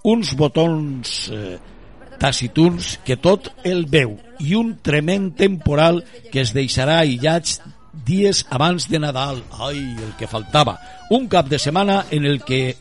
uns 0.04 0.34
botons 0.36 1.14
eh, 1.32 1.58
tacituns 2.20 2.98
que 3.06 3.18
tot 3.18 3.50
el 3.64 3.86
veu 3.92 4.18
i 4.44 4.56
un 4.60 4.78
tremend 4.84 5.38
temporal 5.40 6.04
que 6.32 6.44
es 6.44 6.54
deixarà 6.56 7.00
aïllats 7.02 7.62
dies 7.94 8.46
abans 8.50 8.90
de 8.90 9.00
Nadal. 9.00 9.44
Ai, 9.60 9.78
el 9.78 10.14
que 10.18 10.28
faltava. 10.28 10.78
Un 11.14 11.28
cap 11.30 11.48
de 11.50 11.60
setmana 11.62 12.06
en 12.12 12.26
el 12.26 12.42
que 12.44 12.76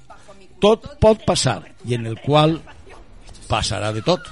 tot 0.62 0.94
pot 1.02 1.24
passar 1.26 1.60
i 1.84 1.96
en 1.98 2.06
el 2.06 2.18
qual 2.22 2.60
passarà 3.48 3.92
de 3.92 4.02
tot. 4.06 4.24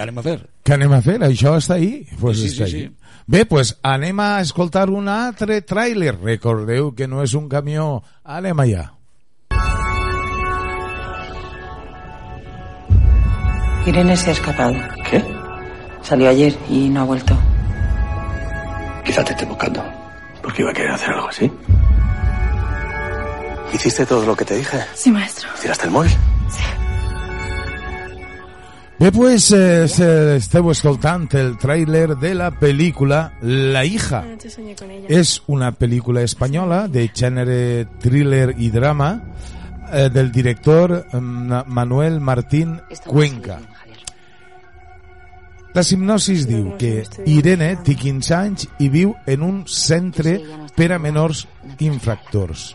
Què 0.00 0.04
anem 0.06 0.18
a 0.18 0.22
fer? 0.24 0.38
Què 0.64 0.72
anem 0.78 0.92
a 0.96 1.00
fer? 1.04 1.18
Això 1.26 1.52
està 1.60 1.74
ahí? 1.76 2.06
Pues 2.20 2.38
Sí, 2.40 2.48
sí, 2.48 2.54
està 2.54 2.66
sí, 2.70 2.76
ahí. 2.76 2.86
sí. 2.88 2.96
Bé, 3.30 3.44
pues 3.46 3.74
anem 3.84 4.18
a 4.24 4.40
escoltar 4.40 4.88
un 4.90 5.08
altre 5.12 5.60
tràiler. 5.62 6.14
Recordeu 6.22 6.94
que 6.96 7.06
no 7.06 7.20
és 7.22 7.34
un 7.36 7.48
camió. 7.52 8.02
Anem 8.24 8.58
allà. 8.64 8.86
Irene 13.86 14.16
se 14.16 14.30
ha 14.30 14.32
escapado. 14.32 14.74
¿Qué? 15.10 15.22
Salió 16.02 16.28
ayer 16.28 16.56
y 16.68 16.88
no 16.88 17.00
ha 17.00 17.04
vuelto. 17.04 17.36
Quizá 19.04 19.24
te 19.24 19.32
esté 19.32 19.44
buscando. 19.46 19.82
Porque 20.42 20.62
iba 20.62 20.70
a 20.70 20.74
querer 20.74 20.90
hacer 20.92 21.10
algo 21.10 21.28
así. 21.28 21.50
¿Hiciste 23.72 24.04
todo 24.06 24.24
lo 24.26 24.36
que 24.36 24.44
te 24.44 24.56
dije? 24.56 24.78
Sí, 24.94 25.10
maestro. 25.10 25.48
¿Tiraste 25.60 25.84
el 25.86 25.90
móvil? 25.92 26.12
Bé, 29.00 29.10
pues 29.12 29.50
eh, 29.52 29.88
se- 29.88 30.36
esteu 30.36 30.68
escoltant 30.70 31.24
el 31.40 31.54
tràiler 31.56 32.18
de 32.20 32.34
la 32.36 32.50
pel·lícula 32.52 33.32
La 33.40 33.80
hija. 33.88 34.20
Ella. 34.28 35.06
És 35.08 35.38
una 35.48 35.70
pel·lícula 35.72 36.20
espanyola 36.20 36.82
de 36.86 37.06
gènere 37.08 37.86
thriller 38.02 38.52
i 38.60 38.68
drama 38.70 39.08
eh, 39.90 40.10
del 40.12 40.28
director 40.30 40.92
eh, 41.00 41.16
Manuel 41.20 42.20
Martín 42.20 42.76
Cuenca. 43.06 43.56
La 45.72 45.80
hipnosis 45.86 46.44
diu 46.50 46.74
que 46.76 47.06
Irene 47.30 47.76
té 47.86 47.94
15 47.96 48.34
anys 48.36 48.66
i 48.82 48.90
viu 48.92 49.14
en 49.24 49.40
un 49.46 49.62
centre 49.70 50.34
per 50.76 50.90
a 50.92 50.98
menors 50.98 51.46
infractors. 51.78 52.74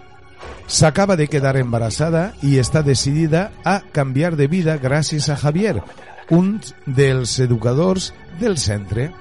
S'acaba 0.65 1.13
de 1.19 1.27
quedar 1.29 1.57
embarassada 1.59 2.31
i 2.41 2.55
està 2.57 2.81
decidida 2.81 3.51
a 3.63 3.81
canviar 3.93 4.33
de 4.39 4.47
vida 4.47 4.79
gràcies 4.81 5.27
a 5.29 5.35
Javier, 5.37 5.83
un 6.29 6.59
dels 6.85 7.39
educadors 7.39 8.13
del 8.39 8.57
centre. 8.57 9.11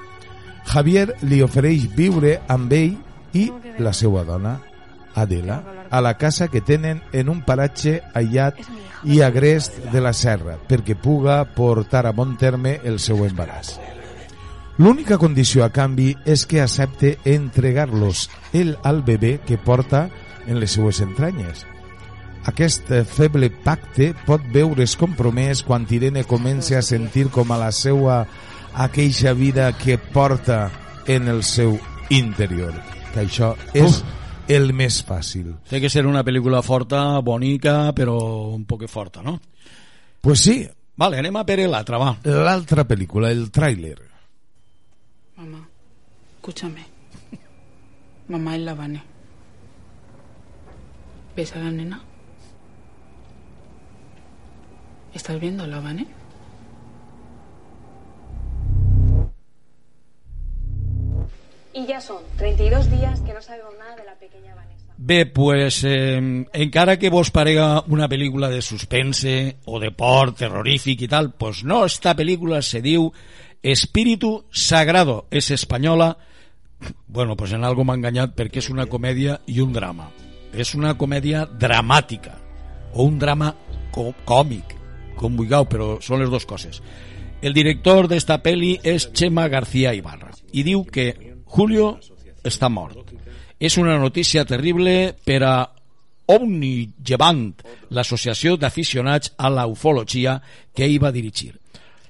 Javier 0.65 1.15
li 1.23 1.43
ofereix 1.45 1.89
viure 1.97 2.39
amb 2.49 2.73
ell 2.73 2.95
i 3.35 3.51
la 3.79 3.93
seva 3.93 4.25
dona, 4.25 4.59
Adela, 5.15 5.87
a 5.91 6.01
la 6.01 6.17
casa 6.19 6.49
que 6.49 6.61
tenen 6.61 7.03
en 7.13 7.29
un 7.31 7.43
paratge 7.47 8.01
aïllat 8.15 8.59
i 9.05 9.21
agrest 9.23 9.77
de 9.93 10.01
la 10.03 10.15
serra 10.17 10.57
perquè 10.69 10.97
puga 10.99 11.43
portar 11.45 12.07
a 12.09 12.15
bon 12.17 12.35
terme 12.41 12.81
el 12.83 12.99
seu 12.99 13.23
embaràs. 13.27 13.77
L'única 14.79 15.21
condició 15.23 15.63
a 15.63 15.71
canvi 15.71 16.17
és 16.27 16.47
que 16.51 16.59
accepte 16.65 17.19
entregar-los 17.25 18.27
ell 18.53 18.75
al 18.83 19.05
bebè 19.07 19.37
que 19.47 19.61
porta 19.61 20.09
en 20.49 20.59
les 20.59 20.75
seues 20.75 20.99
entranyes. 21.05 21.63
Aquest 22.51 22.91
eh, 22.93 23.05
feble 23.09 23.49
pacte 23.65 24.11
pot 24.27 24.43
veure's 24.53 24.99
compromès 25.01 25.63
quan 25.65 25.87
Irene 25.89 26.27
comença 26.29 26.79
a 26.79 26.85
sentir 26.85 27.31
com 27.33 27.53
a 27.53 27.61
la 27.61 27.71
seua 27.73 28.25
aquella 28.75 29.33
vida 29.33 29.71
que 29.79 29.97
porta 29.99 30.71
en 31.07 31.29
el 31.29 31.43
seu 31.43 31.79
interior. 32.11 32.75
Que 33.15 33.25
això 33.25 33.55
és 33.73 34.03
el 34.51 34.73
més 34.77 35.01
fàcil. 35.07 35.55
Té 35.71 35.81
que 35.81 35.89
ser 35.89 36.05
una 36.05 36.25
pel·lícula 36.27 36.61
forta, 36.63 37.21
bonica, 37.25 37.93
però 37.97 38.19
un 38.53 38.65
poc 38.69 38.85
forta, 38.93 39.23
no? 39.23 39.39
Pues 40.21 40.45
sí. 40.45 40.63
Vale, 40.97 41.19
anem 41.19 41.37
a 41.41 41.43
per 41.49 41.59
l'altra, 41.67 41.99
va. 41.99 42.13
L'altra 42.23 42.85
pel·lícula, 42.87 43.33
el 43.33 43.49
tràiler. 43.51 43.97
Mamá, 45.37 45.65
escúchame. 46.37 46.85
Mamá 48.29 48.57
es 48.57 48.63
la 48.63 48.75
Vane. 48.75 49.03
¿Ves 51.35 51.53
a 51.57 51.59
la 51.59 51.71
nena? 51.71 52.01
¿Estás 55.15 55.41
viendo 55.41 55.63
a 55.63 55.67
la 55.67 55.81
Vane? 55.81 56.07
Y 61.73 61.87
ya 61.87 62.01
son 62.01 62.23
32 62.37 62.91
días 62.91 63.21
que 63.21 63.33
no 63.33 63.41
sabemos 63.41 63.75
nada 63.79 63.97
de 63.97 64.05
la 64.05 64.15
pequeña 64.15 64.55
Vanessa. 64.55 64.85
Bé, 64.97 65.27
pues, 65.27 65.83
eh, 65.85 66.47
encara 66.53 66.99
que 66.99 67.11
vos 67.11 67.31
parega 67.31 67.83
una 67.89 68.09
pel·lícula 68.09 68.49
de 68.49 68.63
suspense 68.63 69.57
o 69.65 69.81
de 69.81 69.91
por 69.91 70.35
terrorífic 70.35 71.03
i 71.03 71.09
tal, 71.09 71.33
pues 71.35 71.65
no, 71.65 71.85
esta 71.85 72.15
pel·lícula 72.15 72.63
se 72.63 72.83
diu 72.83 73.11
Espíritu 73.63 74.45
Sagrado, 74.51 75.27
és 75.31 75.51
espanyola, 75.51 76.19
bueno, 77.09 77.37
pues 77.37 77.53
en 77.53 77.65
algo 77.65 77.83
m'ha 77.83 77.99
enganyat 77.99 78.37
perquè 78.39 78.63
és 78.63 78.71
una 78.71 78.87
comèdia 78.87 79.41
i 79.47 79.59
un 79.61 79.73
drama. 79.73 80.11
És 80.55 80.75
una 80.79 80.95
comèdia 80.95 81.47
dramàtica 81.47 82.39
o 82.95 83.03
un 83.03 83.19
drama 83.19 83.55
còmic, 83.91 84.84
com 85.19 85.37
vulgueu, 85.37 85.67
però 85.71 85.99
són 86.03 86.23
les 86.23 86.31
dues 86.33 86.47
coses. 86.47 86.81
El 87.45 87.53
director 87.53 88.09
d'esta 88.09 88.39
pel·li 88.43 88.79
és 88.83 89.11
Chema 89.13 89.49
García 89.53 89.93
Ibarra 89.95 90.33
i 90.53 90.63
diu 90.65 90.85
que 90.89 91.13
Julio 91.45 91.99
està 92.45 92.71
mort. 92.73 93.13
És 93.61 93.77
una 93.79 93.99
notícia 93.99 94.45
terrible 94.45 95.15
per 95.25 95.41
a 95.45 95.55
Omnigevant, 96.25 97.51
l'associació 97.93 98.57
d'aficionats 98.57 99.35
a 99.37 99.51
la 99.53 99.67
ufologia 99.69 100.39
que 100.73 100.87
ell 100.87 100.97
va 101.03 101.13
dirigir. 101.13 101.53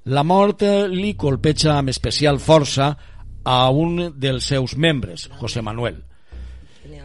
La 0.07 0.23
mort 0.23 0.63
li 0.93 1.15
colpeja 1.19 1.79
amb 1.81 1.91
especial 1.91 2.39
força 2.39 2.93
a 3.45 3.59
un 3.71 4.13
dels 4.15 4.47
seus 4.53 4.77
membres, 4.77 5.29
José 5.41 5.63
Manuel. 5.63 5.99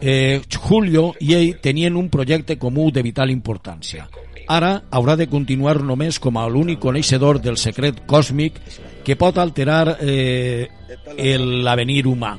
Eh, 0.00 0.40
Julio 0.56 1.14
i 1.20 1.34
ell 1.36 1.60
tenien 1.60 1.96
un 1.96 2.08
projecte 2.10 2.58
comú 2.58 2.90
de 2.90 3.02
vital 3.02 3.30
importància. 3.30 4.08
Ara 4.50 4.82
haurà 4.90 5.14
de 5.16 5.28
continuar 5.30 5.78
només 5.84 6.18
com 6.18 6.36
a 6.36 6.48
l'únic 6.48 6.80
coneixedor 6.82 7.38
del 7.40 7.56
secret 7.60 8.02
còsmic 8.10 8.58
que 9.04 9.16
pot 9.16 9.38
alterar 9.38 9.96
eh, 10.00 10.68
l'avenir 11.16 12.06
humà. 12.10 12.34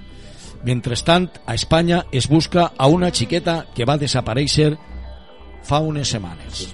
Mentrestant, 0.67 1.29
a 1.47 1.55
Espanya 1.55 2.05
es 2.11 2.27
busca 2.29 2.71
a 2.77 2.87
una 2.87 3.09
xiqueta 3.09 3.65
que 3.73 3.87
va 3.87 3.97
desaparèixer 3.97 4.75
fa 5.65 5.79
unes 5.81 6.11
setmanes. 6.13 6.67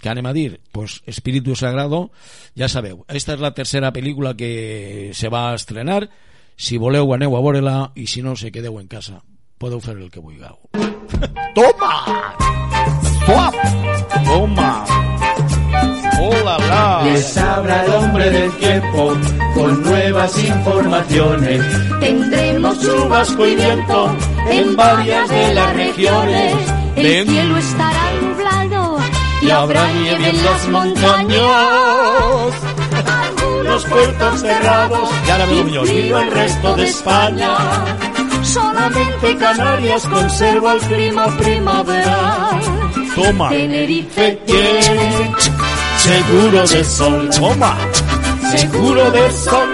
Què 0.00 0.12
anem 0.12 0.26
a 0.28 0.34
dir? 0.36 0.60
Pues 0.72 1.00
Espíritu 1.08 1.56
Sagrado, 1.56 2.10
ja 2.56 2.68
sabeu, 2.68 3.04
esta 3.08 3.34
és 3.36 3.42
la 3.42 3.54
tercera 3.56 3.92
pel·lícula 3.92 4.36
que 4.36 5.12
se 5.16 5.32
va 5.32 5.50
estrenar. 5.56 6.04
Si 6.56 6.78
voleu, 6.78 7.10
aneu 7.16 7.34
a 7.34 7.40
veure-la 7.42 7.78
i 7.96 8.06
si 8.06 8.22
no, 8.22 8.36
se 8.36 8.52
quedeu 8.52 8.78
en 8.78 8.86
casa. 8.86 9.22
Podeu 9.64 9.80
fer 9.80 9.94
el 9.96 10.10
que 10.12 10.20
vulgueu. 10.20 10.56
Toma! 11.56 11.92
Stop! 13.16 13.54
Toma! 14.26 14.84
Hola, 16.20 16.56
la. 16.68 17.02
Les 17.06 17.38
habla 17.38 17.84
el 17.86 17.92
hombre 17.92 18.28
del 18.28 18.52
tiempo 18.58 19.16
con 19.54 19.82
nuevas 19.84 20.44
informaciones. 20.44 21.62
Tendremos 21.98 22.78
chubasco 22.78 23.46
y 23.46 23.56
viento 23.56 24.14
en 24.50 24.76
varias 24.76 25.30
de 25.30 25.54
las 25.54 25.74
regiones. 25.74 26.54
El 26.96 27.02
Ven. 27.02 27.26
cielo 27.26 27.56
estará 27.56 28.04
nublado 28.20 28.98
Y 29.40 29.50
habrá 29.50 29.92
nieve 29.92 30.28
en 30.28 30.44
las 30.44 30.68
montañas. 30.68 31.40
Los 33.64 33.84
puertos 33.86 34.40
cerrados 34.40 35.10
Y 35.26 35.30
ahora 35.30 35.46
y 35.86 36.10
el 36.10 36.30
resto 36.30 36.76
de 36.76 36.84
España. 36.84 38.03
Solamente 38.44 39.36
Canarias 39.36 40.06
conserva 40.06 40.74
el 40.74 40.80
clima 40.80 41.26
primaveral. 41.36 42.60
Toma. 43.14 43.48
Tenerife 43.48 44.38
tiene 44.46 45.32
seguro 45.98 46.66
de 46.66 46.84
sol. 46.84 47.30
Toma. 47.30 47.76
Seguro 48.56 49.10
de 49.10 49.30
sol. 49.32 49.68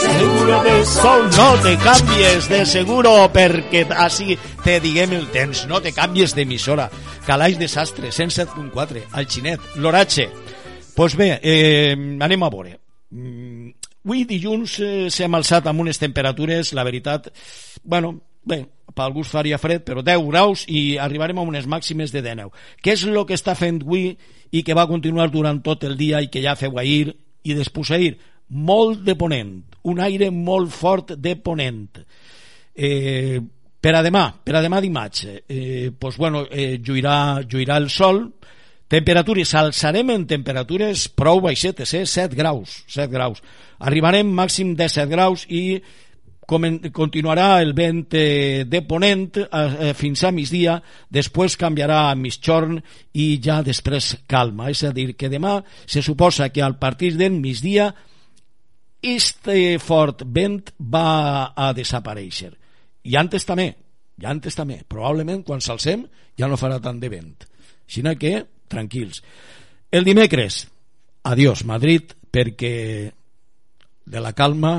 Seguro 0.00 0.62
de 0.62 0.84
sol. 0.86 1.30
No 1.36 1.54
te 1.62 1.76
canvies 1.76 2.48
de 2.48 2.64
seguro 2.66 3.12
perquè 3.32 3.84
així 3.92 4.38
te 4.64 4.78
diguem 4.80 5.12
el 5.18 5.28
temps. 5.34 5.66
No 5.68 5.82
te 5.84 5.92
canvies 5.92 6.34
d'emissora. 6.34 6.88
Calaix 7.26 7.58
Desastre, 7.58 8.10
107.4, 8.12 9.04
al 9.12 9.28
Xinet, 9.28 9.60
l'Oratge. 9.76 10.28
Pues 10.94 11.16
bé, 11.16 11.40
eh, 11.42 11.96
anem 12.20 12.42
a 12.42 12.50
veure. 12.50 12.78
Avui 14.04 14.26
dilluns 14.28 14.76
eh, 14.84 15.08
s'hem 15.08 15.32
alçat 15.32 15.64
amb 15.70 15.80
unes 15.80 15.96
temperatures, 15.96 16.74
la 16.76 16.84
veritat, 16.84 17.30
bueno, 17.88 18.10
bé, 18.44 18.58
per 18.92 19.06
alguns 19.06 19.30
faria 19.32 19.56
fred, 19.58 19.80
però 19.86 20.02
10 20.04 20.26
graus 20.28 20.66
i 20.68 20.98
arribarem 21.00 21.40
a 21.40 21.46
unes 21.48 21.64
màximes 21.64 22.12
de 22.12 22.20
19. 22.20 22.52
Què 22.84 22.92
és 22.92 23.06
el 23.08 23.16
que 23.24 23.38
està 23.38 23.56
fent 23.56 23.80
avui 23.82 24.12
i 24.52 24.62
que 24.62 24.76
va 24.76 24.86
continuar 24.90 25.30
durant 25.32 25.62
tot 25.64 25.88
el 25.88 25.96
dia 25.96 26.20
i 26.20 26.28
que 26.28 26.44
ja 26.44 26.56
feu 26.60 26.76
ahir 26.78 27.14
i 27.44 27.56
després 27.56 27.94
ahir? 27.96 28.12
Molt 28.52 29.00
de 29.08 29.16
ponent, 29.16 29.56
un 29.88 30.04
aire 30.04 30.28
molt 30.30 30.70
fort 30.76 31.16
de 31.16 31.34
ponent. 31.40 32.04
Eh, 32.76 33.40
per 33.80 33.96
a 33.96 34.04
demà, 34.04 34.28
per 34.44 34.58
a 34.58 34.62
demà 34.64 34.84
dimarts, 34.84 35.26
eh, 35.48 35.90
pues 35.98 36.16
bueno, 36.20 36.44
eh, 36.50 36.76
lluirà, 36.76 37.40
lluirà 37.40 37.80
el 37.80 37.88
sol, 37.88 38.26
temperatures, 38.88 39.54
alçarem 39.56 40.12
en 40.12 40.26
temperatures 40.28 41.08
prou 41.08 41.40
baixetes, 41.40 41.92
eh? 41.96 42.04
7 42.04 42.36
graus, 42.36 42.82
7 42.86 43.10
graus. 43.12 43.42
Arribarem 43.78 44.30
màxim 44.30 44.74
de 44.78 44.88
7 44.88 45.10
graus 45.10 45.46
i 45.48 45.80
continuarà 46.44 47.62
el 47.62 47.72
vent 47.72 48.14
eh, 48.14 48.64
de 48.68 48.82
ponent 48.84 49.38
eh, 49.40 49.46
eh, 49.50 49.92
fins 49.96 50.24
a 50.24 50.30
migdia, 50.30 50.76
després 51.08 51.56
canviarà 51.56 52.10
a 52.10 52.16
mitjorn 52.18 52.78
i 53.14 53.40
ja 53.42 53.62
després 53.64 54.14
calma. 54.28 54.70
És 54.70 54.84
a 54.84 54.92
dir, 54.92 55.14
que 55.16 55.30
demà 55.32 55.56
se 55.86 56.02
suposa 56.02 56.50
que 56.50 56.62
al 56.62 56.78
partir 56.78 57.14
del 57.16 57.40
migdia 57.40 57.94
este 59.04 59.78
fort 59.78 60.22
vent 60.24 60.70
va 60.78 61.52
a 61.56 61.72
desaparèixer. 61.76 62.52
I 63.04 63.16
antes 63.20 63.44
també, 63.44 63.68
i 64.20 64.24
antes 64.26 64.56
també. 64.56 64.80
Probablement 64.88 65.42
quan 65.44 65.60
s'alcem 65.60 66.06
ja 66.38 66.48
no 66.48 66.60
farà 66.60 66.80
tant 66.80 67.00
de 67.00 67.10
vent. 67.12 67.44
Així 67.84 68.02
que, 68.16 68.46
tranquils. 68.68 69.20
El 69.92 70.04
dimecres, 70.04 70.64
adiós 71.22 71.64
Madrid, 71.68 72.14
perquè 72.32 73.12
de 74.04 74.20
la 74.20 74.32
calma 74.32 74.78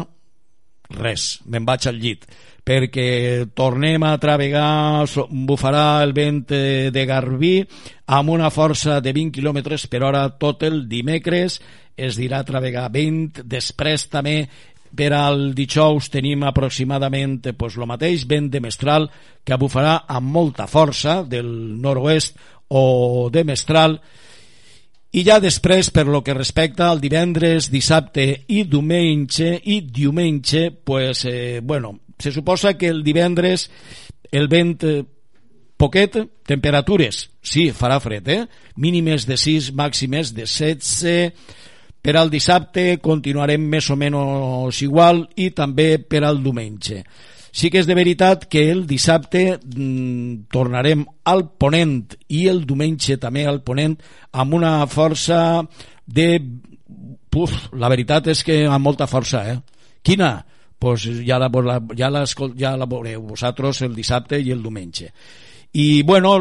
res, 0.90 1.40
me'n 1.50 1.66
vaig 1.66 1.88
al 1.90 1.98
llit. 2.02 2.26
Perquè 2.66 3.46
tornem 3.54 4.04
a 4.04 4.16
travegar 4.18 5.06
bufarà 5.46 6.02
el 6.02 6.14
vent 6.18 6.46
eh, 6.54 6.90
de 6.94 7.06
Garbí 7.06 7.60
amb 8.08 8.32
una 8.34 8.50
força 8.50 9.00
de 9.02 9.14
20 9.14 9.36
km 9.38 9.78
per 9.90 10.02
hora 10.04 10.28
tot 10.42 10.64
el 10.66 10.88
dimecres. 10.90 11.60
Es 11.96 12.18
dirà 12.18 12.42
travegar 12.44 12.90
vent. 12.92 13.44
Després 13.46 14.08
també 14.10 14.48
per 14.96 15.12
al 15.14 15.54
dijous 15.54 16.10
tenim 16.10 16.44
aproximadament 16.48 17.42
eh, 17.46 17.54
pues, 17.54 17.78
lo 17.78 17.86
mateix, 17.86 18.26
vent 18.26 18.50
de 18.50 18.62
mestral 18.64 19.10
que 19.46 19.58
bufarà 19.62 20.06
amb 20.08 20.32
molta 20.34 20.66
força 20.68 21.22
del 21.24 21.48
nord-oest 21.82 22.40
o 22.70 23.30
de 23.30 23.44
mestral 23.46 24.00
i 25.16 25.24
ja 25.24 25.40
després, 25.40 25.90
per 25.96 26.06
lo 26.12 26.20
que 26.26 26.36
respecta 26.36 26.90
al 26.90 27.00
divendres, 27.00 27.70
dissabte 27.72 28.26
i 28.52 28.66
diumenge, 28.68 29.54
i 29.64 29.80
diumenge, 29.88 30.70
pues, 30.72 31.24
eh, 31.26 31.62
bueno, 31.64 32.00
se 32.20 32.32
suposa 32.32 32.76
que 32.78 32.90
el 32.92 33.04
divendres 33.04 33.70
el 34.32 34.50
vent 34.52 34.84
eh, 34.84 35.04
poquet, 35.78 36.18
temperatures, 36.44 37.30
sí, 37.42 37.70
farà 37.72 38.02
fred, 38.04 38.28
eh? 38.28 38.42
mínimes 38.76 39.24
de 39.28 39.38
6, 39.40 39.72
màximes 39.76 40.34
de 40.36 40.44
16, 40.44 41.32
Per 42.06 42.14
al 42.20 42.30
dissabte 42.30 43.00
continuarem 43.02 43.64
més 43.66 43.88
o 43.90 43.96
menys 43.98 44.82
igual 44.86 45.24
i 45.42 45.48
també 45.58 45.96
per 45.98 46.20
al 46.28 46.38
diumenge. 46.44 47.00
Sí 47.56 47.70
que 47.72 47.80
és 47.80 47.88
de 47.88 47.96
veritat 47.96 48.50
que 48.52 48.66
el 48.68 48.84
dissabte 48.88 49.46
mm, 49.56 50.50
tornarem 50.52 51.06
al 51.32 51.46
ponent 51.56 52.18
i 52.28 52.50
el 52.52 52.66
diumenge 52.68 53.16
també 53.22 53.46
al 53.48 53.62
ponent 53.64 53.96
amb 54.36 54.58
una 54.58 54.82
força 54.92 55.40
de... 56.06 56.28
Puf, 57.32 57.56
la 57.76 57.88
veritat 57.92 58.28
és 58.32 58.44
que 58.48 58.62
amb 58.68 58.84
molta 58.84 59.08
força, 59.12 59.42
eh? 59.52 59.56
Quina? 60.04 60.38
Pues 60.80 61.08
ja 61.28 61.40
la, 61.40 61.50
ja, 61.96 62.12
la, 62.12 62.26
ja 62.28 62.76
la 62.76 62.88
veureu 62.92 63.24
vosaltres 63.32 63.82
el 63.88 63.96
dissabte 63.96 64.40
i 64.40 64.52
el 64.52 64.62
diumenge. 64.64 65.10
I, 65.76 66.04
bueno, 66.04 66.38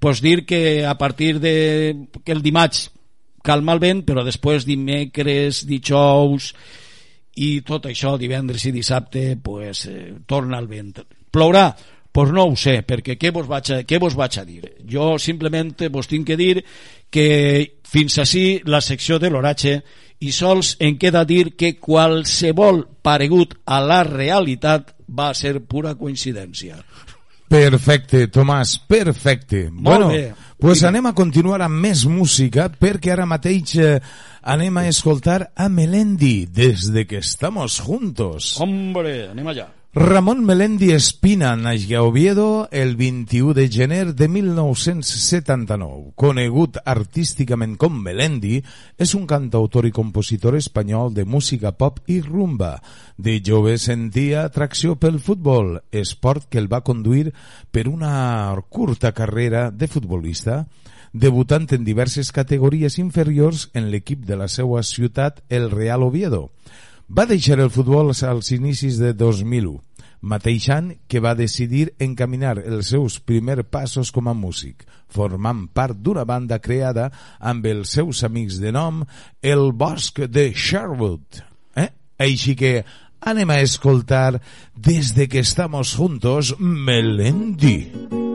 pues 0.00 0.20
dir 0.24 0.46
que 0.46 0.86
a 0.86 0.96
partir 0.96 1.40
de 1.40 2.06
que 2.24 2.32
el 2.32 2.40
dimarts 2.40 2.90
calma 3.44 3.74
el 3.76 3.80
vent, 3.80 4.04
però 4.08 4.24
després 4.24 4.64
dimecres, 4.64 5.66
dijous 5.68 6.54
i 7.36 7.60
tot 7.66 7.88
això, 7.90 8.14
divendres 8.18 8.64
i 8.66 8.72
dissabte, 8.72 9.36
pues, 9.42 9.86
eh, 9.86 10.14
torna 10.26 10.58
el 10.58 10.68
vent. 10.70 11.02
Plourà? 11.30 11.74
Pues 12.14 12.30
no 12.30 12.44
ho 12.46 12.54
sé, 12.54 12.84
perquè 12.86 13.16
què 13.18 13.32
vos, 13.34 13.48
vaig 13.50 13.72
a, 13.74 13.80
què 13.82 13.98
vos 13.98 14.14
vaig 14.14 14.36
a 14.38 14.44
dir? 14.46 14.62
Jo 14.86 15.16
simplement 15.18 15.72
vos 15.90 16.06
tinc 16.06 16.28
que 16.28 16.36
dir 16.38 16.62
que 17.10 17.80
fins 17.82 18.20
així 18.22 18.60
la 18.70 18.78
secció 18.80 19.18
de 19.18 19.32
l'oratge 19.34 19.80
i 20.22 20.30
sols 20.30 20.76
en 20.78 20.94
queda 20.94 21.24
dir 21.26 21.56
que 21.58 21.72
qualsevol 21.74 22.84
paregut 23.02 23.56
a 23.66 23.80
la 23.82 24.04
realitat 24.06 24.94
va 25.10 25.32
ser 25.34 25.58
pura 25.66 25.96
coincidència. 25.98 26.78
Perfecte, 27.50 28.28
Tomàs, 28.30 28.78
perfecte. 28.86 29.66
Molt 29.70 29.84
bueno, 29.84 30.08
bé. 30.14 30.53
Pues 30.58 30.82
anem 30.86 31.06
a 31.10 31.14
continuar 31.14 31.60
amb 31.64 31.80
més 31.82 32.04
música 32.08 32.68
perquè 32.70 33.12
ara 33.14 33.26
mateix 33.28 33.76
eh, 33.78 33.94
anem 34.42 34.76
a 34.80 34.86
escoltar 34.88 35.50
a 35.54 35.68
Melendi 35.68 36.46
des 36.46 36.90
de 36.92 37.06
que 37.06 37.22
estamos 37.22 37.80
juntos. 37.80 38.54
Hombre, 38.60 39.30
anem 39.32 39.50
allà. 39.54 39.68
Ramon 39.96 40.40
Melendi 40.42 40.88
Espina 40.90 41.52
naix 41.54 41.84
a 41.94 42.00
Oviedo 42.02 42.66
el 42.72 42.96
21 42.96 43.54
de 43.54 43.68
gener 43.70 44.16
de 44.18 44.26
1979. 44.26 46.10
Conegut 46.18 46.80
artísticament 46.82 47.76
com 47.78 48.00
Melendi, 48.02 48.56
és 48.98 49.12
un 49.14 49.22
cantautor 49.30 49.86
i 49.86 49.92
compositor 49.94 50.56
espanyol 50.58 51.14
de 51.14 51.22
música 51.22 51.70
pop 51.78 52.00
i 52.10 52.18
rumba. 52.24 52.80
De 53.14 53.36
jove 53.38 53.76
sentia 53.78 54.42
atracció 54.48 54.96
pel 54.98 55.20
futbol, 55.22 55.78
esport 55.92 56.48
que 56.50 56.58
el 56.58 56.66
va 56.66 56.82
conduir 56.82 57.30
per 57.70 57.86
una 57.86 58.50
curta 58.68 59.12
carrera 59.14 59.68
de 59.70 59.86
futbolista, 59.86 60.64
debutant 61.12 61.70
en 61.70 61.86
diverses 61.86 62.32
categories 62.34 62.98
inferiors 62.98 63.68
en 63.78 63.92
l'equip 63.94 64.26
de 64.26 64.42
la 64.42 64.50
seva 64.50 64.82
ciutat, 64.82 65.44
el 65.54 65.70
Real 65.70 66.02
Oviedo. 66.02 66.48
Va 67.08 67.26
deixar 67.28 67.58
el 67.60 67.70
futbol 67.70 68.12
als 68.14 68.50
inicis 68.54 68.96
de 68.96 69.12
2001, 69.12 69.74
mateix 70.24 70.68
any 70.72 70.88
que 71.06 71.20
va 71.20 71.34
decidir 71.36 71.90
encaminar 72.00 72.56
els 72.64 72.94
seus 72.94 73.18
primers 73.20 73.68
passos 73.70 74.10
com 74.10 74.28
a 74.28 74.34
músic, 74.34 74.86
formant 75.12 75.66
part 75.68 76.00
d'una 76.00 76.24
banda 76.24 76.58
creada 76.58 77.10
amb 77.40 77.66
els 77.66 77.92
seus 77.92 78.24
amics 78.24 78.58
de 78.58 78.72
nom 78.72 79.04
El 79.42 79.72
Bosc 79.72 80.24
de 80.24 80.50
Sherwood. 80.54 81.44
Eh? 81.76 81.90
Així 82.18 82.56
que 82.56 82.84
anem 83.20 83.52
a 83.52 83.60
escoltar 83.60 84.40
des 84.74 85.14
de 85.14 85.28
que 85.28 85.44
estamos 85.44 85.94
juntos 85.96 86.54
Melendi. 86.58 88.33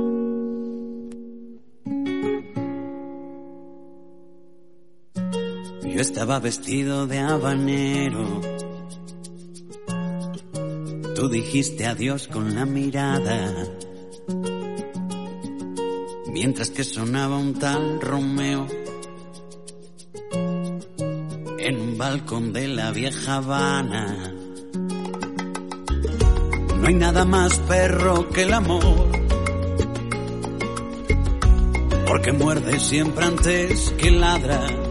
Estaba 5.99 6.39
vestido 6.39 7.07
de 7.07 7.19
habanero. 7.19 8.39
Tú 11.13 11.27
dijiste 11.27 11.87
adiós 11.87 12.29
con 12.29 12.55
la 12.55 12.65
mirada. 12.65 13.53
Mientras 16.31 16.69
que 16.69 16.85
sonaba 16.85 17.37
un 17.37 17.53
tal 17.55 17.99
Romeo 17.99 18.65
en 21.57 21.81
un 21.81 21.97
balcón 21.97 22.53
de 22.53 22.69
la 22.69 22.91
vieja 22.91 23.35
Habana. 23.35 24.33
No 26.77 26.87
hay 26.87 26.93
nada 26.93 27.25
más 27.25 27.59
perro 27.67 28.29
que 28.29 28.43
el 28.43 28.53
amor. 28.53 29.11
Porque 32.07 32.31
muerde 32.31 32.79
siempre 32.79 33.25
antes 33.25 33.93
que 33.97 34.11
ladra. 34.11 34.88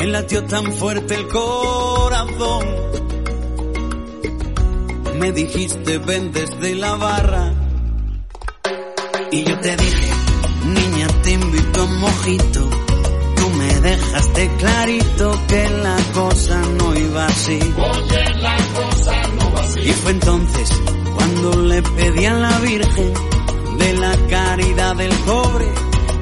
Me 0.00 0.06
latió 0.06 0.42
tan 0.44 0.72
fuerte 0.72 1.14
el 1.14 1.28
corazón. 1.28 2.64
Me 5.18 5.30
dijiste 5.30 5.98
ven 5.98 6.32
desde 6.32 6.74
la 6.76 6.94
barra. 6.94 7.52
Y 9.30 9.44
yo 9.44 9.60
te 9.60 9.76
dije, 9.76 10.10
niña, 10.64 11.06
te 11.22 11.32
invito 11.32 11.82
a 11.82 11.84
un 11.84 12.00
mojito. 12.00 12.60
Tú 13.36 13.50
me 13.50 13.80
dejaste 13.80 14.50
clarito 14.56 15.38
que 15.48 15.68
la 15.68 15.96
cosa 16.14 16.62
no 16.78 16.96
iba 16.96 17.26
así. 17.26 17.58
Oye, 17.60 18.34
la 18.36 18.56
cosa 18.56 19.22
no 19.38 19.52
va 19.52 19.60
así. 19.60 19.80
Y 19.80 19.92
fue 19.92 20.12
entonces 20.12 20.70
cuando 21.14 21.62
le 21.64 21.82
pedí 21.82 22.24
a 22.24 22.34
la 22.36 22.58
Virgen 22.60 23.12
de 23.76 23.92
la 23.98 24.16
caridad 24.30 24.96
del 24.96 25.12
pobre 25.26 25.66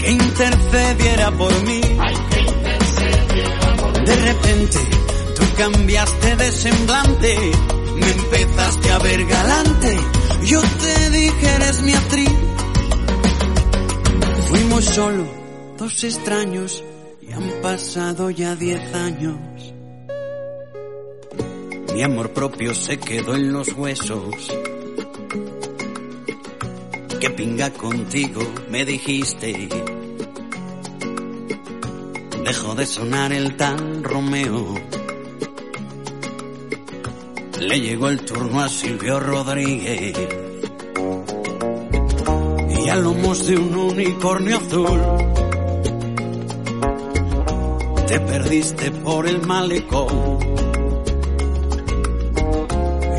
que 0.01 0.11
intercediera 0.11 1.31
por 1.31 1.53
mí. 1.63 1.81
De 4.09 4.17
repente 4.17 4.79
tú 5.37 5.43
cambiaste 5.59 6.37
de 6.37 6.51
semblante, 6.51 7.37
me 7.95 8.11
empezaste 8.11 8.91
a 8.91 8.99
ver 9.01 9.27
galante. 9.27 9.97
Yo 10.45 10.63
te 10.63 11.11
dije 11.11 11.55
eres 11.57 11.83
mi 11.83 11.93
actriz. 11.93 12.31
Fuimos 14.49 14.85
solo 14.87 15.27
dos 15.77 16.05
extraños 16.05 16.83
y 17.21 17.33
han 17.33 17.51
pasado 17.61 18.31
ya 18.31 18.57
diez 18.57 18.95
años. 18.95 19.37
Mi 21.93 22.03
amor 22.03 22.31
propio 22.31 22.75
se 22.75 22.99
quedó 22.99 23.35
en 23.35 23.53
los 23.53 23.71
huesos. 23.75 24.51
Que 27.21 27.29
pinga 27.29 27.71
contigo, 27.75 28.41
me 28.71 28.87
dijiste. 28.87 29.69
Dejó 32.49 32.75
de 32.75 32.87
sonar 32.87 33.31
el 33.31 33.57
tal 33.59 34.03
Romeo. 34.03 34.75
Le 37.61 37.79
llegó 37.79 38.09
el 38.09 38.25
turno 38.25 38.61
a 38.61 38.71
Silvio 38.71 39.21
Rodríguez. 39.21 40.17
Y 42.71 42.89
a 42.89 42.97
lomos 42.97 43.47
de 43.47 43.59
un 43.59 43.75
unicornio 43.77 44.57
azul. 44.57 44.99
Te 48.07 48.19
perdiste 48.19 48.93
por 48.93 49.27
el 49.27 49.47
malecón. 49.47 50.39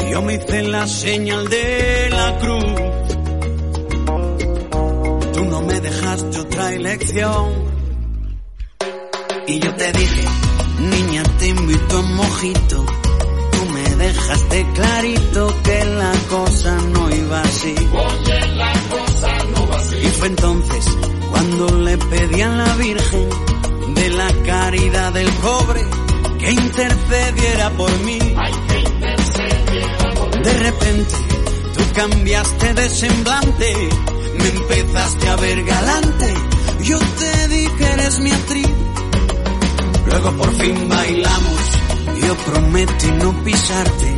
Yo 0.10 0.24
me 0.24 0.34
hice 0.38 0.64
la 0.64 0.88
señal 0.88 1.48
de 1.48 2.10
la 2.10 2.40
cruz. 2.40 2.64
Tú 5.34 5.46
no 5.46 5.62
me 5.62 5.80
dejaste 5.80 6.40
otra 6.40 6.74
elección. 6.74 7.69
Y 9.50 9.58
yo 9.58 9.74
te 9.74 9.92
dije, 9.94 10.26
niña, 10.78 11.24
te 11.40 11.48
invito 11.48 11.98
a 11.98 12.00
un 12.02 12.16
mojito. 12.18 12.86
Tú 12.86 13.66
me 13.74 13.96
dejaste 13.96 14.68
clarito 14.76 15.56
que 15.64 15.86
la 15.86 16.12
cosa 16.30 16.78
no 16.94 17.10
iba 17.10 17.42
así. 17.42 17.74
Oye, 17.92 18.48
la 18.56 18.72
cosa 18.92 19.44
no 19.52 19.68
va 19.68 19.78
así. 19.78 19.96
Y 19.96 20.10
fue 20.10 20.28
entonces 20.28 20.86
cuando 21.32 21.80
le 21.80 21.98
pedí 21.98 22.42
a 22.44 22.50
la 22.50 22.76
Virgen 22.76 23.30
de 23.96 24.10
la 24.10 24.32
caridad 24.46 25.14
del 25.14 25.30
pobre 25.42 25.82
que 26.38 26.52
intercediera 26.52 27.72
por 27.72 27.92
mí. 28.02 28.20
Ay, 28.38 28.54
que 28.68 28.80
intercediera 28.82 30.14
por 30.14 30.38
mí. 30.38 30.44
De 30.44 30.54
repente 30.60 31.16
tú 31.76 31.84
cambiaste 31.96 32.74
de 32.76 32.88
semblante, 32.88 33.90
me 34.38 34.48
empezaste 34.48 35.28
a 35.28 35.36
ver 35.38 35.64
galante. 35.64 36.34
Yo 36.84 37.00
te 37.00 37.48
dije 37.48 37.94
eres 37.94 38.20
mi 38.20 38.30
actriz. 38.30 38.89
Luego 40.10 40.32
por 40.38 40.52
fin 40.54 40.90
bailamos, 40.90 41.62
yo 42.26 42.36
prometí 42.38 43.12
no 43.12 43.44
pisarte. 43.44 44.16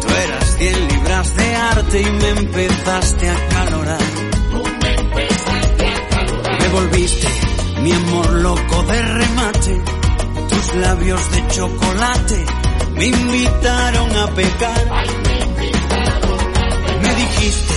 Tú 0.00 0.08
eras 0.08 0.56
cien 0.58 0.88
libras 0.88 1.36
de 1.36 1.56
arte 1.56 2.00
y 2.02 2.10
me 2.10 2.28
empezaste 2.30 3.28
a 3.28 3.48
calorar. 3.48 3.98
Tú 4.50 4.62
me 4.82 4.94
empezaste 4.94 5.86
a 5.88 6.08
calorar. 6.08 6.60
Me 6.60 6.68
volviste 6.68 7.28
mi 7.82 7.92
amor 7.92 8.32
loco 8.32 8.82
de 8.84 9.02
remate. 9.02 9.82
Tus 10.48 10.74
labios 10.76 11.30
de 11.32 11.48
chocolate 11.48 12.44
me 12.94 13.06
invitaron 13.06 14.16
a 14.16 14.26
pecar. 14.34 14.88
Ay, 14.92 15.08
me 15.26 15.40
invitaron 15.40 16.40
a 16.40 16.68
pecar. 16.78 17.00
Me 17.02 17.14
dijiste, 17.14 17.74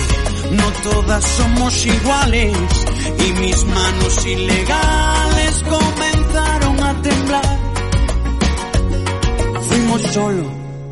no 0.52 0.90
todas 0.90 1.24
somos 1.24 1.86
iguales. 1.86 2.56
Y 3.26 3.32
mis 3.32 3.64
manos 3.64 4.26
ilegales 4.26 5.64
comenzaron 5.68 6.82
a 6.82 7.02
temblar. 7.02 7.47
Estamos 9.88 10.12
solo, 10.12 10.44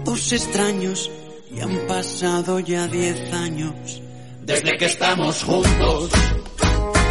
dos 0.05 0.33
extraños, 0.33 1.11
y 1.55 1.61
han 1.61 1.87
pasado 1.87 2.61
ya 2.61 2.87
diez 2.87 3.33
años 3.33 4.03
desde 4.43 4.77
que 4.79 4.87
estamos 4.87 5.43
juntos. 5.43 6.11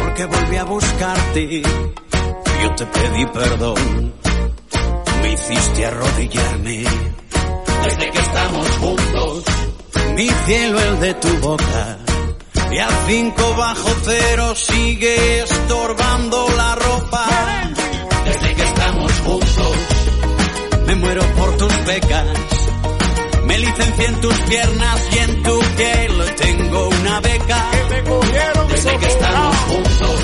Porque 0.00 0.24
volví 0.24 0.56
a 0.56 0.64
buscarte, 0.64 1.62
yo 1.62 2.74
te 2.74 2.86
pedí 2.86 3.26
perdón, 3.26 4.14
me 5.22 5.32
hiciste 5.32 5.86
arrodillarme. 5.86 6.84
Desde 7.84 8.10
que 8.10 8.18
estamos 8.18 8.68
juntos, 8.80 9.44
mi 10.16 10.28
cielo 10.28 10.80
el 10.80 11.00
de 11.00 11.14
tu 11.14 11.28
boca. 11.38 11.98
Y 12.72 12.78
a 12.78 12.88
cinco 13.06 13.54
bajo 13.56 13.88
cero 14.02 14.54
sigue 14.56 15.42
estorbando 15.42 16.48
la 16.56 16.74
ropa. 16.74 17.05
Tus 24.26 24.40
piernas 24.42 25.00
y 25.12 25.18
en 25.18 25.42
tu 25.42 25.58
piel 25.76 26.34
tengo 26.36 26.88
una 26.88 27.20
beca. 27.20 27.70
Desde 28.68 28.98
que 28.98 29.06
estamos 29.06 29.56
juntos, 29.68 30.20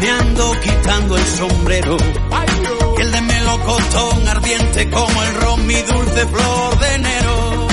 me 0.00 0.10
ando 0.10 0.52
quitando 0.60 1.16
el 1.16 1.26
sombrero. 1.26 1.96
Y 2.98 3.00
el 3.02 3.12
de 3.12 3.20
melocotón 3.20 4.28
ardiente 4.28 4.90
como 4.90 5.22
el 5.22 5.34
ron, 5.34 5.66
mi 5.66 5.74
dulce 5.74 6.26
flor 6.26 6.78
de 6.80 6.94
enero. 6.94 7.66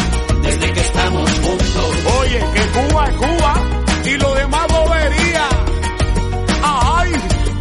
Desde 0.44 0.74
que 0.74 0.80
estamos 0.80 1.32
juntos, 1.32 1.90
Oye, 2.20 2.40
que 2.54 2.62
Cuba 2.78 3.06
es 3.08 3.16
Cuba 3.16 3.54
y 4.06 4.18
lo 4.18 4.34
demás 4.36 4.68
bobería. 4.68 5.50
Ay, 6.62 7.12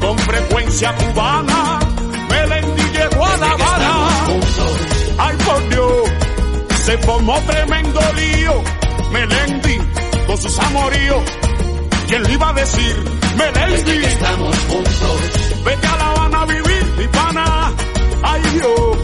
con 0.01 0.19
frecuencia 0.19 0.95
cubana, 0.97 1.79
Melendi 2.31 2.83
llegó 2.93 3.25
a 3.25 3.37
La 3.39 3.51
Habana. 3.53 4.07
Ay, 5.19 5.37
por 5.47 5.69
Dios, 5.71 5.86
se 6.87 6.97
formó 6.99 7.37
tremendo 7.41 8.01
lío. 8.15 8.63
Melendi, 9.11 9.77
con 10.27 10.39
sus 10.39 10.57
amoríos. 10.59 11.23
¿Quién 12.07 12.23
le 12.23 12.33
iba 12.33 12.49
a 12.51 12.53
decir? 12.53 12.95
Melendi. 13.37 14.01
que 14.01 14.07
estamos 14.07 14.57
juntos. 14.69 15.63
Vete 15.65 15.87
a 15.87 15.97
La 15.97 16.11
Habana 16.13 16.43
a 16.43 16.47
vivir, 16.47 16.85
mi 16.97 17.09
pana. 17.09 17.73
Ay, 18.23 18.43
Dios, 18.55 18.99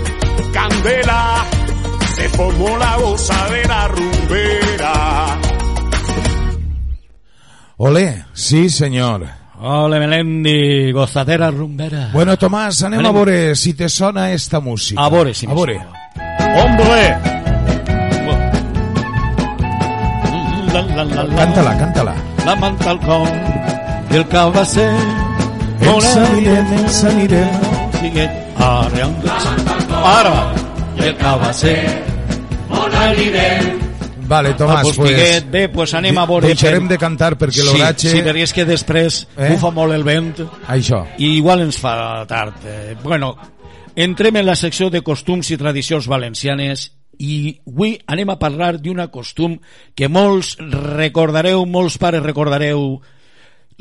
candela. 0.52 1.44
Se 2.14 2.28
formó 2.28 2.78
la 2.78 2.96
gozadera 2.98 3.88
rumbera. 3.88 5.38
Olé, 7.78 8.24
sí 8.32 8.70
senyor. 8.70 9.26
Ole, 9.58 9.98
Melendi, 9.98 10.92
gozadera 10.92 11.50
rumbera. 11.50 12.10
Bueno, 12.12 12.36
Tomàs, 12.36 12.84
anem 12.84 13.06
a 13.06 13.10
veure 13.10 13.56
si 13.56 13.74
te 13.74 13.88
sona 13.88 14.30
esta 14.32 14.60
música. 14.60 15.02
A 15.02 15.08
veure 15.08 15.34
si 15.34 15.46
A 15.46 15.54
me. 15.54 15.80
¡Hombre! 16.62 17.41
La, 20.72 20.80
la, 20.96 21.04
la, 21.04 21.22
la. 21.24 21.36
Cántala, 21.36 21.76
cántala. 21.78 22.14
La 22.46 22.54
manta 22.56 22.90
al 22.90 22.98
con 23.00 23.28
i 24.12 24.16
el 24.16 24.26
cabasser. 24.28 24.88
Ens 25.82 26.08
anirem, 26.16 26.72
ens 26.78 27.04
anirem. 27.04 27.60
Sigue 28.00 28.24
arreando. 28.56 29.36
Ara! 30.04 30.34
I 30.98 31.06
el 31.10 31.16
cabasser. 31.20 31.78
On 32.72 32.94
anirem? 33.04 33.78
Vale, 34.32 34.54
Tomàs, 34.56 34.78
Ah, 34.78 34.82
pues, 34.82 34.96
pues... 34.96 35.50
Bé, 35.50 35.66
pues 35.68 35.92
anem 35.94 36.16
a 36.16 36.24
veure... 36.24 36.48
Deixarem 36.48 36.86
de 36.88 36.96
cantar 36.96 37.34
perquè 37.36 37.60
sí, 37.60 37.66
l'oratge... 37.68 38.08
Sí, 38.14 38.22
perquè 38.24 38.46
és 38.46 38.54
que 38.56 38.64
després 38.64 39.18
Eh? 39.36 39.50
bufa 39.52 39.70
molt 39.76 39.92
el 39.92 40.04
vent 40.06 40.30
Això. 40.72 41.02
i 41.20 41.34
igual 41.36 41.60
ens 41.66 41.76
fa 41.82 42.24
tard. 42.30 42.54
Eh, 42.64 42.94
bueno, 43.02 43.34
entrem 43.94 44.38
en 44.40 44.46
la 44.48 44.54
secció 44.56 44.88
de 44.88 45.02
costums 45.04 45.50
i 45.52 45.58
tradicions 45.60 46.08
valencianes 46.08 46.86
i 47.18 47.60
avui 47.66 47.96
anem 48.06 48.30
a 48.32 48.38
parlar 48.40 48.76
d'una 48.80 49.08
costum 49.12 49.58
que 49.94 50.08
molts 50.08 50.56
recordareu, 50.60 51.66
molts 51.66 51.98
pares 52.00 52.22
recordareu, 52.24 53.00